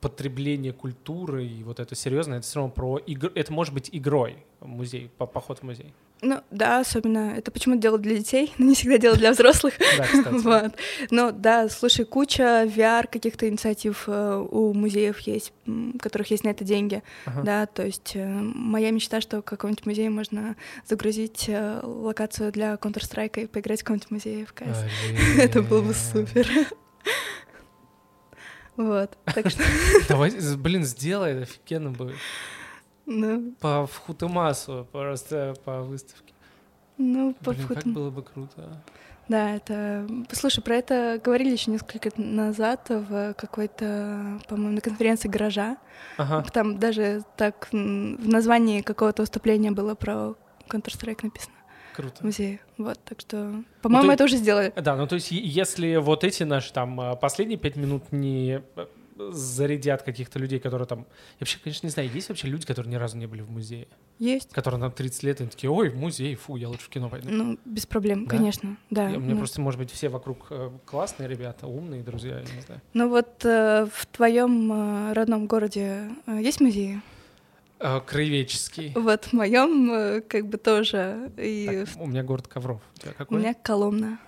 [0.02, 4.44] потребление культуры и вот это серьезно, это все равно про игру, это может быть игрой
[4.60, 5.94] музей, по поход в музей.
[6.22, 9.74] Ну, да, особенно это почему-то делают для детей, но не всегда делают для взрослых.
[9.98, 10.32] Да.
[10.32, 10.76] Вот.
[11.10, 16.50] Но да, слушай, куча VR каких-то инициатив э, у музеев есть, у которых есть на
[16.50, 17.04] это деньги.
[17.26, 17.42] Ага.
[17.44, 20.56] Да, то есть э, моя мечта, что в каком-нибудь музее можно
[20.88, 24.88] загрузить э, локацию для Counter-Strike и поиграть в каком-нибудь музее в CS.
[25.38, 26.48] Это было бы супер.
[28.78, 29.64] Вот, так что,
[30.08, 32.16] Давай, блин, сделай, офигенно будет.
[33.20, 36.34] Ну, По Футемасу, просто по выставке.
[36.98, 38.82] ну, по Блин, как было бы круто.
[39.28, 40.06] Да, это...
[40.34, 45.78] Слушай, про это говорили еще несколько назад в какой-то, по-моему, на конференции «Гаража».
[46.18, 46.44] Ага.
[46.52, 47.76] Там даже так в
[48.28, 50.36] названии какого-то выступления было про
[50.68, 51.56] Counter-Strike написано
[51.96, 52.16] Круто.
[52.20, 52.60] в музее.
[52.78, 54.74] Вот, так что, по-моему, ты- это уже сделали.
[54.76, 58.86] Да, ну то есть, если вот эти наши там а, последние пять минут не э,
[59.18, 61.00] зарядят каких-то людей, которые там...
[61.00, 61.06] Я
[61.42, 63.88] вообще, конечно, не знаю, есть вообще люди, которые ни разу не были в музее?
[64.20, 64.52] Есть.
[64.52, 67.30] Которые на 30 лет, и такие, ой, в музей, фу, я лучше в кино пойду.
[67.30, 68.38] Ну, без проблем, Да?
[68.38, 69.10] конечно, да.
[69.10, 69.38] Я- У меня ну.
[69.40, 72.82] просто, может быть, все вокруг э, классные ребята, умные друзья, я не знаю.
[72.94, 77.02] Ну вот э, в твоем родном городе э, есть музеи?
[77.80, 78.92] Э, Краеведческий.
[78.96, 81.32] Вот в моем э, как бы тоже.
[81.38, 82.82] И Так, у меня город Ковров.
[83.30, 84.20] У у меня Коломна.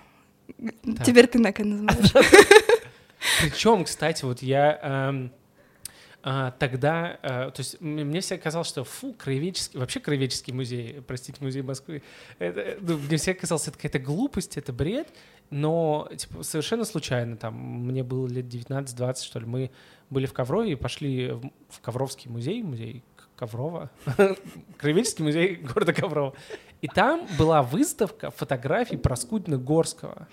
[0.57, 1.05] Так.
[1.05, 2.11] Теперь ты Нака называешь.
[3.41, 5.32] Причем, кстати, вот я эм,
[6.26, 11.43] а, тогда, э, то есть мне всегда казалось, что фу, краеведческий, вообще краеведческий музей, простите,
[11.43, 12.01] музей Москвы,
[12.39, 15.09] это, э, ну, мне всегда казалось, это какая-то глупость, это бред,
[15.49, 19.71] но типа, совершенно случайно, там, мне было лет 19-20, что ли, мы
[20.09, 23.03] были в Коврове и пошли в, Ковровский музей, музей
[23.36, 23.91] Коврова,
[24.78, 26.34] краеведческий музей города Коврова,
[26.82, 30.28] и там была выставка фотографий Проскудина-Горского.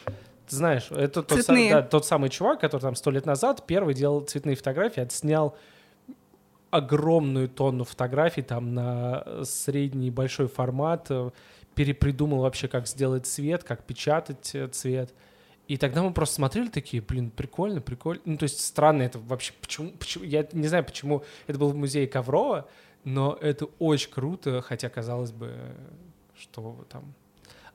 [0.51, 3.95] Ты знаешь, это тот, сам- да, тот самый чувак, который там сто лет назад первый
[3.95, 5.57] делал цветные фотографии, отснял
[6.71, 11.31] огромную тонну фотографий там на средний большой формат, э,
[11.77, 15.15] перепридумал вообще, как сделать цвет, как печатать э, цвет.
[15.69, 18.21] И тогда мы просто смотрели такие, блин, прикольно, прикольно.
[18.25, 21.77] Ну, то есть странно это вообще, почему, почему, я не знаю, почему это было в
[21.77, 22.69] музее Коврова,
[23.05, 25.55] но это очень круто, хотя казалось бы,
[26.37, 27.15] что там...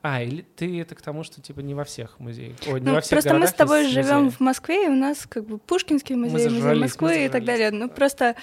[0.02, 2.94] А, или ты это к тому, что типа не во всех музеях, ой, не Ну,
[2.94, 6.14] во всех просто мы с тобой живем в Москве, и у нас как бы Пушкинский
[6.14, 7.70] музей, музей Москвы и так далее.
[7.70, 8.36] Ну, просто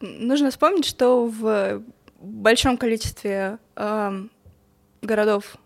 [0.00, 1.82] нужно вспомнить, что в
[2.20, 4.30] большом количестве ам,
[5.02, 5.56] городов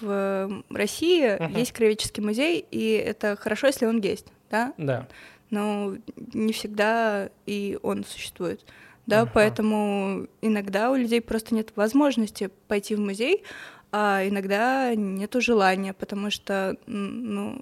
[0.00, 1.56] в России Мгм.
[1.56, 4.72] есть краеведческий музей, и это хорошо, если он есть, да?
[4.78, 5.08] Да.
[5.50, 5.94] но
[6.32, 8.64] не всегда и он существует.
[9.04, 9.32] Да, Ага.
[9.34, 13.42] поэтому иногда у людей просто нет возможности пойти в музей,
[13.92, 17.60] а иногда нету желания, потому что, ну,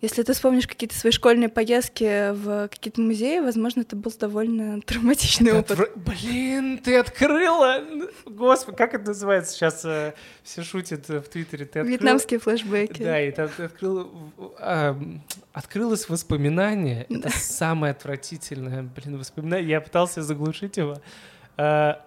[0.00, 5.52] если ты вспомнишь какие-то свои школьные поездки в какие-то музеи, возможно, это был довольно травматичный
[5.52, 5.78] опыт.
[5.78, 7.84] Отвра- Блин, ты открыла!
[8.24, 9.52] Господи, как это называется?
[9.52, 11.66] Сейчас э, все шутят э, в Твиттере.
[11.66, 13.02] Ты открыла- Вьетнамские флешбеки.
[13.02, 14.08] Да, и там ты открыла,
[14.58, 14.98] а,
[15.52, 17.04] открылось воспоминание.
[17.10, 19.68] Это самое отвратительное, блин, воспоминание.
[19.68, 20.96] Я пытался заглушить его.
[21.58, 22.02] А,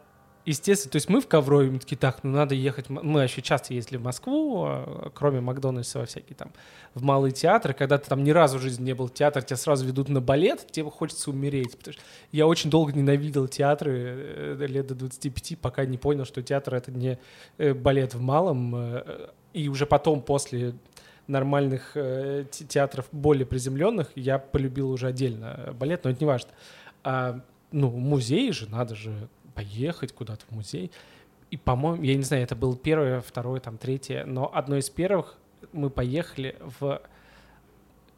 [0.45, 2.89] Естественно, то есть мы в Коврове, мы такие, так, ну надо ехать.
[2.89, 6.51] Мы вообще часто ездили в Москву, а, кроме Макдональдса, во всякие там,
[6.93, 7.73] в малые театры.
[7.73, 10.19] Когда ты там ни разу в жизни не был в театре, тебя сразу ведут на
[10.19, 11.77] балет, тебе хочется умереть.
[11.77, 12.01] Потому что
[12.33, 16.91] я очень долго ненавидел театры, э, лет до 25, пока не понял, что театр— это
[16.91, 17.19] не
[17.57, 18.75] э, балет в малом.
[18.75, 20.73] э, И уже потом, после
[21.27, 26.49] нормальных те- театров более приземленных, я полюбил уже отдельно балет, но это не важно.
[27.05, 27.39] А,
[27.71, 30.91] ну, музей же, надо же поехать куда-то в музей.
[31.51, 35.37] И, по-моему, я не знаю, это было первое, второе, там, третье, но одно из первых
[35.71, 37.01] мы поехали в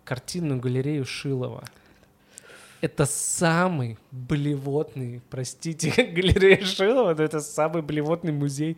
[0.03, 1.65] картинную галерею Шилова.
[2.81, 8.77] Это самый блевотный, простите, галерея Шилова, но это самый блевотный музей,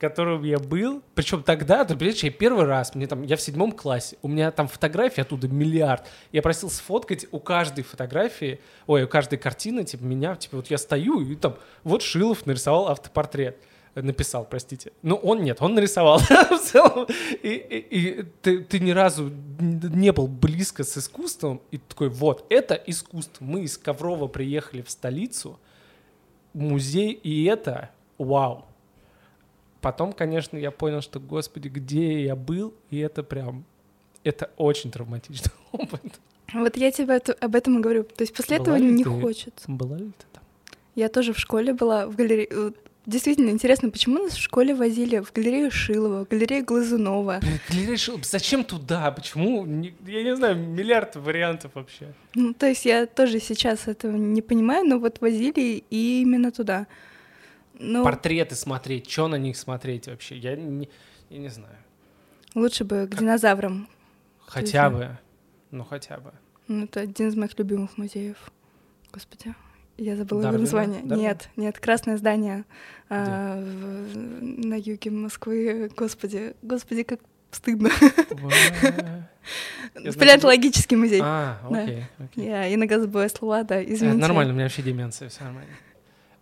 [0.00, 1.02] в котором я был.
[1.14, 4.50] Причем тогда, ты понимаешь, я первый раз, мне там, я в седьмом классе, у меня
[4.50, 6.06] там фотографий оттуда миллиард.
[6.32, 10.78] Я просил сфоткать у каждой фотографии, ой, у каждой картины, типа, меня, типа, вот я
[10.78, 13.58] стою, и там, вот Шилов нарисовал автопортрет
[13.94, 14.90] э, написал, простите.
[15.02, 17.06] Ну, он нет, он нарисовал в целом.
[17.42, 22.46] И, и- и ты, ты ни разу не был близко с искусством, и такой, вот,
[22.48, 23.44] это искусство.
[23.44, 25.60] Мы из Коврова приехали в столицу,
[26.54, 28.64] музей, и это вау.
[29.80, 33.64] Потом, конечно, я понял, что, господи, где я был, и это прям,
[34.24, 36.20] это очень травматичный опыт.
[36.52, 38.02] Вот я тебе это- об этом и говорю.
[38.04, 39.10] То есть после Была этого не ты?
[39.10, 39.64] хочется.
[39.70, 40.42] Была ли ты там?
[40.96, 42.72] Я тоже в школе была в галерее.
[43.06, 47.38] действительно интересно, почему нас в школе возили в галерею Шилова, в галерею Глазунова.
[47.40, 49.10] Блин, галерея Шилова, зачем туда?
[49.12, 49.64] Почему?
[50.06, 52.12] Я не знаю, миллиард вариантов вообще.
[52.34, 56.86] Ну, то есть я тоже сейчас этого не понимаю, но вот возили и именно туда.
[57.82, 60.36] Ну, Портреты смотреть, что на них смотреть вообще?
[60.36, 60.88] Я не,
[61.30, 61.76] я не знаю.
[62.54, 63.88] лучше бы к динозаврам.
[64.46, 65.16] Хотя бы.
[65.70, 66.32] Ну, хотя бы.
[66.68, 68.36] Ну, это один из моих любимых музеев.
[69.12, 69.54] Господи,
[69.96, 70.60] я забыла Дарвина?
[70.60, 71.00] название.
[71.02, 71.20] Дарвина?
[71.20, 72.64] Нет, нет, красное здание
[73.08, 75.90] а, в- на юге Москвы.
[75.96, 77.20] Господи, господи, как
[77.50, 77.88] стыдно.
[80.18, 81.20] Палеонтологический музей.
[81.24, 82.04] А, окей.
[82.36, 84.18] Я иногда забываю слова, да, извините.
[84.18, 85.70] Нормально, у меня вообще деменция, все нормально.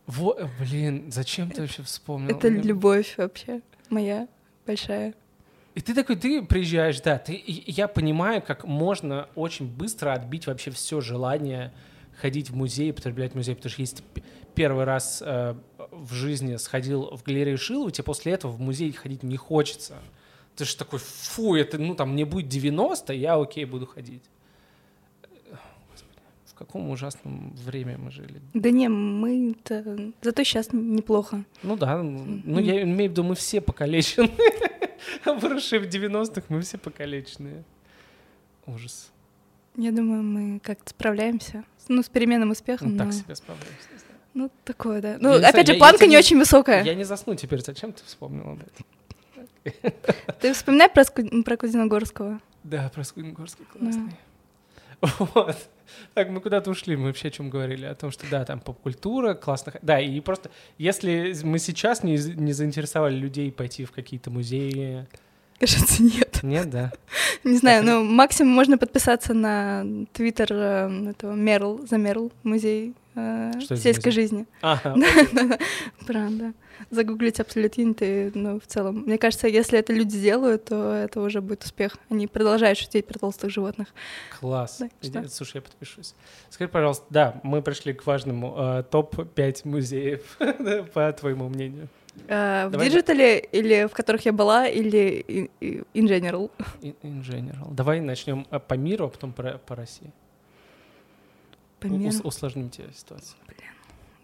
[0.08, 2.34] Во, блин, зачем ты вообще вспомнил?
[2.34, 4.26] Это любовь вообще моя
[4.66, 5.14] большая.
[5.74, 10.46] И ты такой, ты приезжаешь, да, ты, и я понимаю, как можно очень быстро отбить
[10.46, 11.74] вообще все желание
[12.20, 14.22] ходить в музей, потреблять музей, потому что если ты
[14.54, 15.54] первый раз э,
[15.92, 19.98] в жизни сходил в галерею Шилова, тебе после этого в музей ходить не хочется.
[20.56, 24.24] Ты же такой, фу, это, ну там, мне будет 90, я окей, буду ходить.
[26.58, 28.40] Каком ужасном время мы жили.
[28.52, 30.12] Да не, мы-то...
[30.22, 31.44] Зато сейчас неплохо.
[31.62, 34.30] Ну да, ну я имею в виду, мы все покалечены.
[35.24, 37.62] Выросшие в 90-х, мы все покалеченные.
[38.66, 39.12] Ужас.
[39.76, 41.62] Я думаю, мы как-то справляемся.
[41.86, 42.92] Ну, с переменным успехом.
[42.92, 43.88] Ну, так но- себе справляемся.
[44.34, 45.12] Ну, такое, да.
[45.12, 46.82] Я Ну, знаю, опять же, я- я планка не не- очень высокая.
[46.84, 47.60] Я не засну теперь.
[47.62, 48.84] Зачем ты вспомнил об этом?
[50.40, 52.40] Ты вспоминай про, Ску- про Кузиногорского.
[52.64, 54.10] Да, про Скунгорский классный.
[55.18, 55.56] Вот.
[56.14, 57.86] Так, мы куда-то ушли, мы вообще о чем говорили?
[57.86, 59.72] О том, что да, там поп-культура, классно.
[59.82, 65.06] Да, и просто, если мы сейчас не, не заинтересовали людей пойти в какие-то музеи,
[65.58, 66.40] Кажется, нет.
[66.42, 66.92] нет, да?
[67.42, 72.94] Не знаю, Так, ну, максимум можно подписаться на твиттер э, этого Мерл, за Мерл, музей
[73.16, 74.46] э, сельской жизни.
[74.62, 74.94] Ага,
[76.06, 76.52] Правда.
[76.90, 79.02] Загуглить Int, и, ну, в целом.
[79.04, 81.96] Мне кажется, если это люди делают, то это уже будет успех.
[82.08, 83.88] Они продолжают шутить про толстых животных.
[84.38, 84.80] класс.
[85.02, 85.24] Да?
[85.28, 86.14] Слушай, я подпишусь.
[86.50, 90.38] Скажи, пожалуйста, да, мы пришли к важному э, топ-5 музеев,
[90.94, 91.88] по твоему мнению.
[92.26, 92.84] Э, в да.
[92.84, 95.24] digital е или в которых я была, или
[95.60, 96.50] in, general?
[96.80, 97.72] In, in general.
[97.74, 100.10] Давай начнем э, по миру, а потом по, по России.
[101.80, 102.10] По У- миру.
[102.10, 103.36] ус- усложним тебе ситуацию.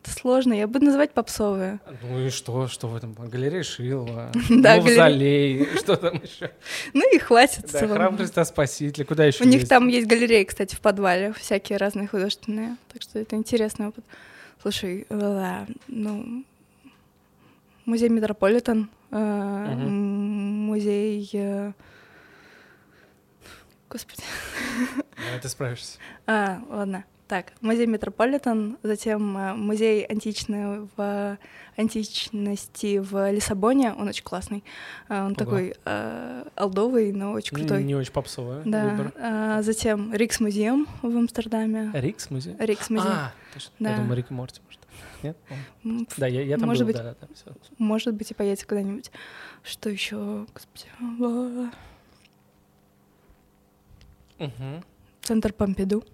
[0.02, 1.80] Это сложно, я буду называть попсовые.
[2.02, 3.14] Ну и что, что в этом?
[3.14, 6.50] Галерея Шилова, Да, Мавзолей, что там еще?
[6.92, 10.74] Ну и хватит Да, храм Христа Спасителя, куда еще У них там есть галереи, кстати,
[10.74, 12.76] в подвале, всякие разные художественные.
[12.92, 14.04] Так что это интересный опыт.
[14.60, 16.44] Слушай, э, ну,
[17.84, 21.28] музей Метрополитен, э, музей...
[21.32, 21.72] э,
[23.88, 24.22] Господи.
[25.16, 25.98] Да, ты справишься.
[26.26, 27.04] А, ладно.
[27.28, 31.38] Так, музей Метрополитен, затем э, музей античный в
[31.76, 34.62] античности в Лиссабоне, он очень классный.
[35.08, 35.34] А, Он Ого.
[35.34, 37.82] такой э, олдовый, но очень крутой.
[37.84, 38.88] Не очень попсовый Да.
[38.88, 39.12] выбор.
[39.18, 41.90] а, затем Рикс музеем в Амстердаме.
[41.94, 42.56] Рикс музей?
[42.58, 43.10] Рикс музей.
[43.10, 43.72] А, точно.
[43.78, 43.96] Я Да.
[43.96, 44.80] думаю, Рик и Морти, может.
[45.24, 45.36] Нет?
[46.16, 46.96] Да, я, я там Может был, быть.
[46.96, 47.52] да, да, да.
[47.78, 49.10] Может быть, и поедете куда-нибудь.
[49.62, 50.86] Что еще, господи?
[55.22, 56.04] Центр Помпиду.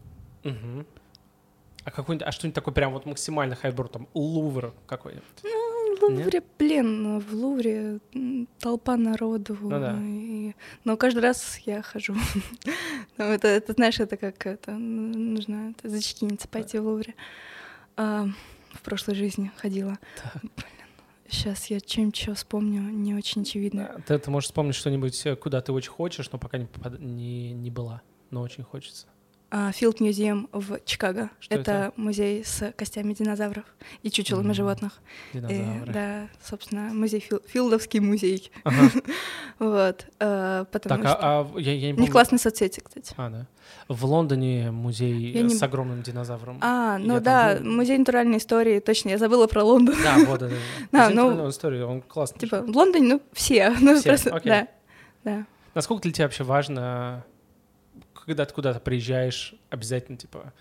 [1.82, 5.24] А какой-нибудь, а что-нибудь такое прям вот максимально хайбор, там, Лувр какой-нибудь?
[5.42, 7.98] Ну, в Лувре, блин, в Лувре
[8.58, 9.56] толпа народу.
[9.60, 9.98] Ну да.
[10.00, 10.52] и-
[10.84, 12.14] Но каждый раз я хожу.
[13.18, 17.14] Ну, это, это, знаешь, это как это, нужно это, зачекиниться, пойти в Лувре.
[17.96, 18.26] А,
[18.72, 19.98] в прошлой жизни ходила.
[20.16, 20.42] Так.
[21.28, 23.92] Сейчас я чем что вспомню, не очень очевидно.
[23.96, 26.68] Да, Ты, ты можешь вспомнить что-нибудь, э, куда ты очень хочешь, но пока не,
[26.98, 29.06] не, не была, но очень хочется.
[29.52, 31.28] А, Field Museum в Чикаго.
[31.40, 31.92] Что это, это?
[31.96, 33.64] музей с костями динозавров
[34.04, 35.00] и чучелами М, животных.
[35.32, 35.92] И, Динозавры.
[35.92, 38.50] да, собственно, музей Фил- Филдовский музей.
[38.64, 38.76] Ага.
[39.58, 42.10] Вот, э, потому Так, что а, а я, я не помню.
[42.10, 43.12] классные соцсети, кстати.
[43.18, 43.46] А, да.
[43.88, 46.58] В Лондоне музей Я э, не- с огромным динозавром.
[46.62, 47.70] А, Я ну там да, был.
[47.72, 49.96] музей натуральной истории, точно, я забыла про Лондон.
[50.02, 50.54] Да, вот, да, да.
[50.92, 52.38] Да, Музей ну, натуральной истории, он классный.
[52.40, 53.70] Типа, в Лондоне, ну, все.
[53.80, 54.50] Ну, Все, просто, окей.
[54.50, 54.68] да,
[55.24, 55.46] да.
[55.74, 57.24] Насколько для тебя вообще важно,
[58.30, 60.52] когда ты куда-то приезжаешь, обязательно, типа,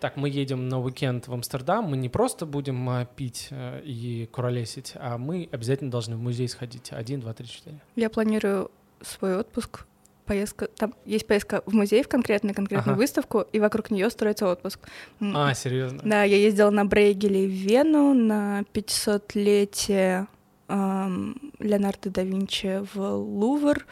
[0.00, 4.28] так, мы едем на уикенд в Амстердам, мы не просто будем а, пить э, и
[4.32, 6.92] куролесить, а мы обязательно должны в музей сходить.
[6.92, 7.80] Один, два, три, четыре.
[7.94, 8.70] Я планирую
[9.02, 9.86] свой отпуск,
[10.24, 13.00] поездка, там есть поездка в музей в конкретную, конкретную Ага.
[13.00, 14.80] выставку, и вокруг нее строится отпуск.
[15.20, 16.00] А, серьезно?
[16.04, 20.26] Да, я ездила на Брейгеле в Вену на 500-летие
[20.68, 23.86] ам, Леонардо да Винчи в Лувр.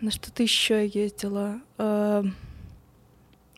[0.00, 1.60] На что-то еще я ездила.
[1.76, 2.34] Ам,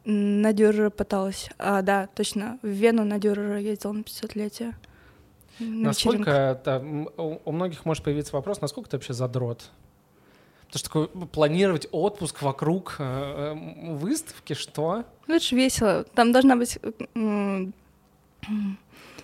[0.04, 1.48] на Дюрера пыталась.
[1.58, 4.74] А, да, точно, в Вену на Дюрера ездила на 500-летие.
[5.60, 5.86] на.
[5.88, 9.70] Насколько там, у, многих может появиться вопрос, насколько ты вообще задрот?
[10.66, 13.04] Потому что такое ну, планировать отпуск вокруг э,
[13.54, 15.04] э, выставки, что?
[15.26, 16.04] Ну, это же весело.
[16.14, 16.78] Там должна быть...
[17.14, 17.74] м,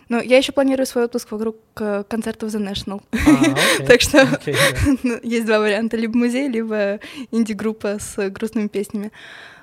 [0.08, 3.02] Ну, я еще планирую свой отпуск вокруг э, концертов The National.
[3.12, 4.26] А, Так что
[5.02, 5.96] ну, есть два варианта.
[5.96, 7.00] Либо музей, либо
[7.30, 9.12] инди-группа с грустными песнями.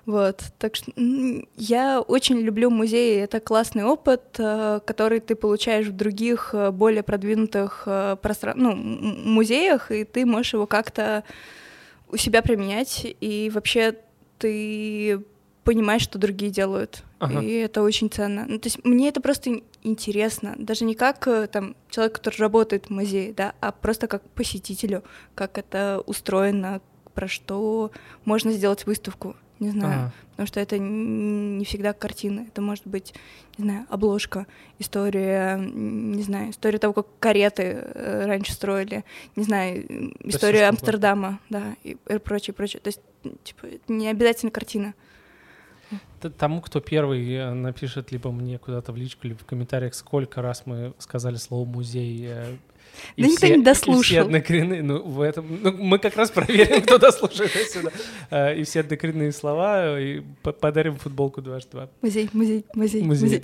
[0.05, 0.43] Вот.
[0.59, 0.91] Так что
[1.57, 3.19] я очень люблю музеи.
[3.21, 7.87] Это классный опыт, э, который ты получаешь в других, э, более продвинутых
[8.21, 8.55] простран...
[8.57, 11.23] ну, музеях, и ты можешь его как-то
[12.11, 13.01] у себя применять.
[13.19, 13.95] И вообще
[14.37, 15.23] ты
[15.65, 17.03] понимаешь, что другие делают.
[17.19, 17.41] Ага.
[17.41, 18.45] И это очень ценно.
[18.47, 20.55] Ну, то есть мне это просто ин- интересно.
[20.57, 25.03] Даже не как э, там человек, который работает в музее, да, а просто как посетителю,
[25.33, 26.81] как это устроено,
[27.13, 27.91] про что
[28.25, 29.35] можно сделать выставку.
[29.59, 29.99] Не знаю.
[29.99, 30.13] Ага.
[30.31, 32.41] Потому что это не всегда картина.
[32.41, 33.13] Это может быть,
[33.57, 34.47] не знаю, обложка,
[34.79, 39.03] история, не знаю, история того, как кареты э, раньше строили,
[39.35, 42.81] не знаю, история Амстердама, да, и прочее, прочее.
[42.81, 43.01] То есть,
[43.43, 44.93] типа, не обязательно картина.
[46.29, 50.63] Тому, кто первый э, напишет либо мне куда-то в личку, либо в комментариях, сколько раз
[50.65, 52.25] мы сказали слово музей.
[52.29, 52.55] э,
[53.17, 54.21] и Да никто не И все дослушал.
[54.25, 57.91] однокоренные, ну, в этом, ну, мы как раз проверим, кто дослушает до сюда.
[58.29, 61.89] Э, И все однокоренные слова, и по- подарим футболку дважды два.
[62.01, 63.41] Музей, музей, музей, Музей,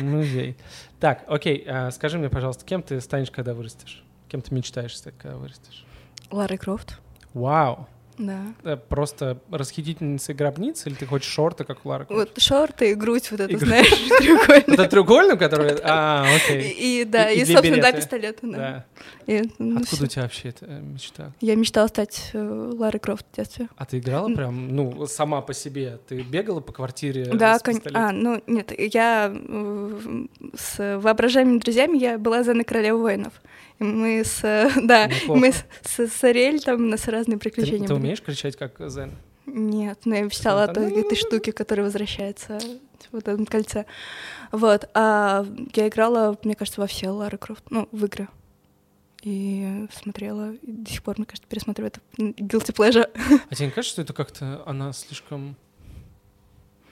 [0.00, 0.56] музей.
[1.00, 4.02] Так, окей, скажи мне, пожалуйста, кем ты станешь, когда вырастешь?
[4.28, 5.84] Кем ты мечтаешь стать, когда вырастешь?
[6.30, 6.98] Лара Крофт,
[7.34, 7.86] Вау!
[8.18, 8.40] Да.
[8.62, 12.30] Э, Просто расхитительница гробниц, или ты хочешь шорты, как у Лары Крофт?
[12.30, 13.88] Вот шорты и грудь вот это, знаешь,
[14.18, 14.64] треугольная.
[14.66, 15.76] Это треугольным, который...
[15.82, 16.70] А, окей.
[16.70, 17.96] И, да, И- собственно, да, береты.
[17.98, 18.84] пистолеты, да.
[19.58, 21.32] Ну, Откуда у тебя вообще эта э, мечта?
[21.40, 23.68] Я мечтала стать э, Ларой Крофт в детстве.
[23.76, 25.98] А ты играла прям, ну, сама по себе?
[26.08, 27.58] Ты бегала по квартире Да,
[27.94, 29.34] а, ну нет, я
[30.56, 33.32] с воображаемыми друзьями я была Зена Королева воинов.
[33.78, 34.40] Мы с,
[34.82, 35.40] да, Неплохо.
[35.40, 37.86] мы с, с, с Ариэль там у нас разные Ты, приключения.
[37.86, 38.02] ты были.
[38.04, 39.12] умеешь кричать, как Зен?
[39.46, 42.58] Нет, но я мечтала о той этой штуке, которая возвращается
[43.12, 43.84] в этом кольце.
[44.52, 44.88] Вот.
[44.94, 45.44] А
[45.74, 48.28] я играла, мне кажется, во все Лары Крофт, ну, в игры.
[49.22, 53.10] И смотрела, и до сих пор, мне кажется, пересматриваю это guilty pleasure.
[53.50, 55.56] А тебе не кажется, что это как-то она слишком...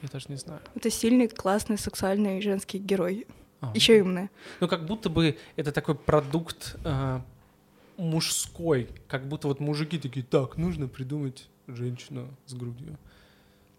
[0.03, 0.61] Я даже не знаю.
[0.75, 3.27] Это сильный, классный, сексуальный женский герой.
[3.63, 4.29] А, Еще и умный.
[4.61, 7.23] Ну, как будто бы это такой продукт а,
[7.97, 8.89] мужской.
[9.07, 12.99] Как будто вот мужики такие, так, нужно придумать женщину с грудью.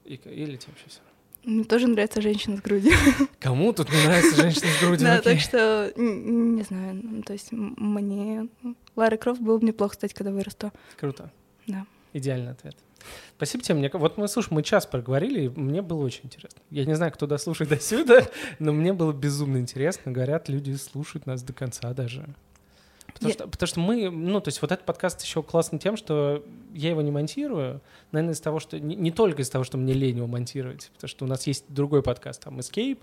[0.05, 0.99] И, или тебе вообще все
[1.43, 2.93] Мне тоже нравится женщина с грудью.
[3.39, 4.99] Кому тут не нравится женщина с грудью?
[5.05, 5.33] Да, Окей.
[5.33, 8.47] так что, не знаю, ну, то есть мне
[8.95, 10.71] Лара Крофт было бы неплохо стать, когда вырасту.
[10.97, 11.29] Круто.
[11.67, 11.85] Да.
[12.13, 12.77] Идеальный ответ.
[13.37, 13.75] Спасибо тебе.
[13.75, 16.61] Мне, вот мы, слушай, мы час проговорили, и мне было очень интересно.
[16.69, 18.27] Я не знаю, кто дослушает до сюда,
[18.59, 20.11] но мне было безумно интересно.
[20.11, 22.25] Говорят, люди слушают нас до конца даже.
[23.13, 25.97] Потому, Я- что, потому что мы, ну, то есть вот этот подкаст еще классный тем,
[25.97, 26.43] что
[26.73, 27.81] я его не монтирую,
[28.11, 31.09] наверное, из того, что не, не только из того, что мне лень его монтировать, потому
[31.09, 32.99] что у нас есть другой подкаст, там, Escape,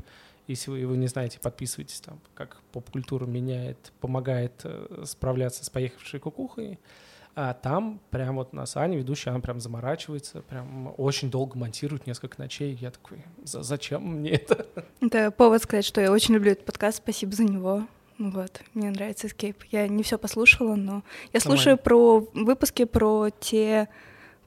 [0.48, 6.18] если вы его не знаете, подписывайтесь там, как поп-культура меняет, помогает э, справляться с поехавшей
[6.18, 6.80] кукухой.
[7.36, 12.40] А там прям вот нас Аня, ведущая, она прям заморачивается, прям очень долго монтирует, несколько
[12.40, 12.76] ночей.
[12.80, 14.66] Я такой, «За- зачем мне это?
[15.00, 17.86] Это повод сказать, что я очень люблю этот подкаст, спасибо за него.
[18.18, 19.56] Вот, мне нравится Escape.
[19.70, 21.02] Я не все послушала, но
[21.32, 23.88] я слушаю про выпуски про те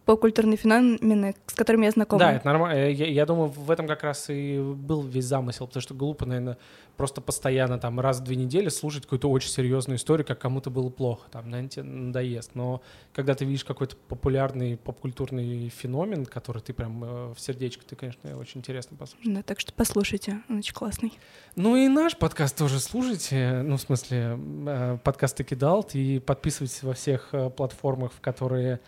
[0.06, 2.20] поп-культурные феномены, с которыми я знакома.
[2.20, 2.89] Да, это нормально.
[2.89, 6.58] Я, я думаю, в этом как раз и был весь замысел, потому что глупо, наверное,
[6.97, 10.89] просто постоянно там раз в две недели слушать какую-то очень серьезную историю, как кому-то было
[10.89, 12.56] плохо, там, наверное, тебе надоест.
[12.56, 12.82] Но
[13.14, 18.38] когда ты видишь какой-то популярный поп-культурный феномен, который ты прям э, в сердечко, ты, конечно,
[18.38, 19.34] очень интересно послушать.
[19.34, 21.14] Да, так что послушайте, он очень классный.
[21.56, 24.38] Ну и наш подкаст тоже слушайте, ну, в смысле,
[24.68, 28.80] э, подкаст «Таки Далт», и подписывайтесь во всех э, платформах, в которые,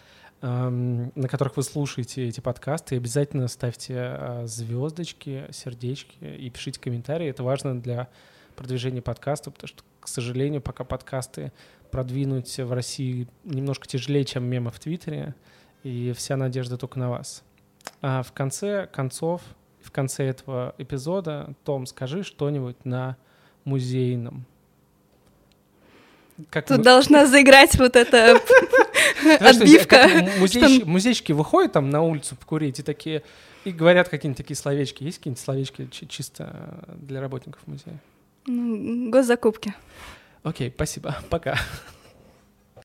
[0.46, 7.28] на которых вы слушаете эти подкасты, и обязательно ставьте э, звездочки, сердечки и пишите комментарии.
[7.28, 8.10] Это важно для
[8.56, 11.52] продвижения подкаста, потому что, к сожалению, пока подкасты
[11.90, 15.34] продвинуть в России немножко тяжелее, чем мемы в Твиттере,
[15.84, 17.44] и вся надежда только на вас.
[18.02, 19.42] А в конце концов,
[19.82, 23.18] в конце этого эпизода, Том, скажи что-нибудь на
[23.64, 24.46] музейном.
[26.50, 28.40] Как Тут мы- должна заиграть вот эта
[29.22, 30.48] Знаешь, что, отбивка.
[30.48, 33.24] что- Музейщики выходят там на улицу покурить и такие,
[33.64, 35.04] и говорят какие-нибудь такие словечки.
[35.04, 38.00] Есть какие-нибудь словечки чи- чисто для работников музея?
[38.48, 39.74] Ну, Госзакупки.
[40.44, 41.16] Окей, спасибо.
[41.30, 41.58] Пока.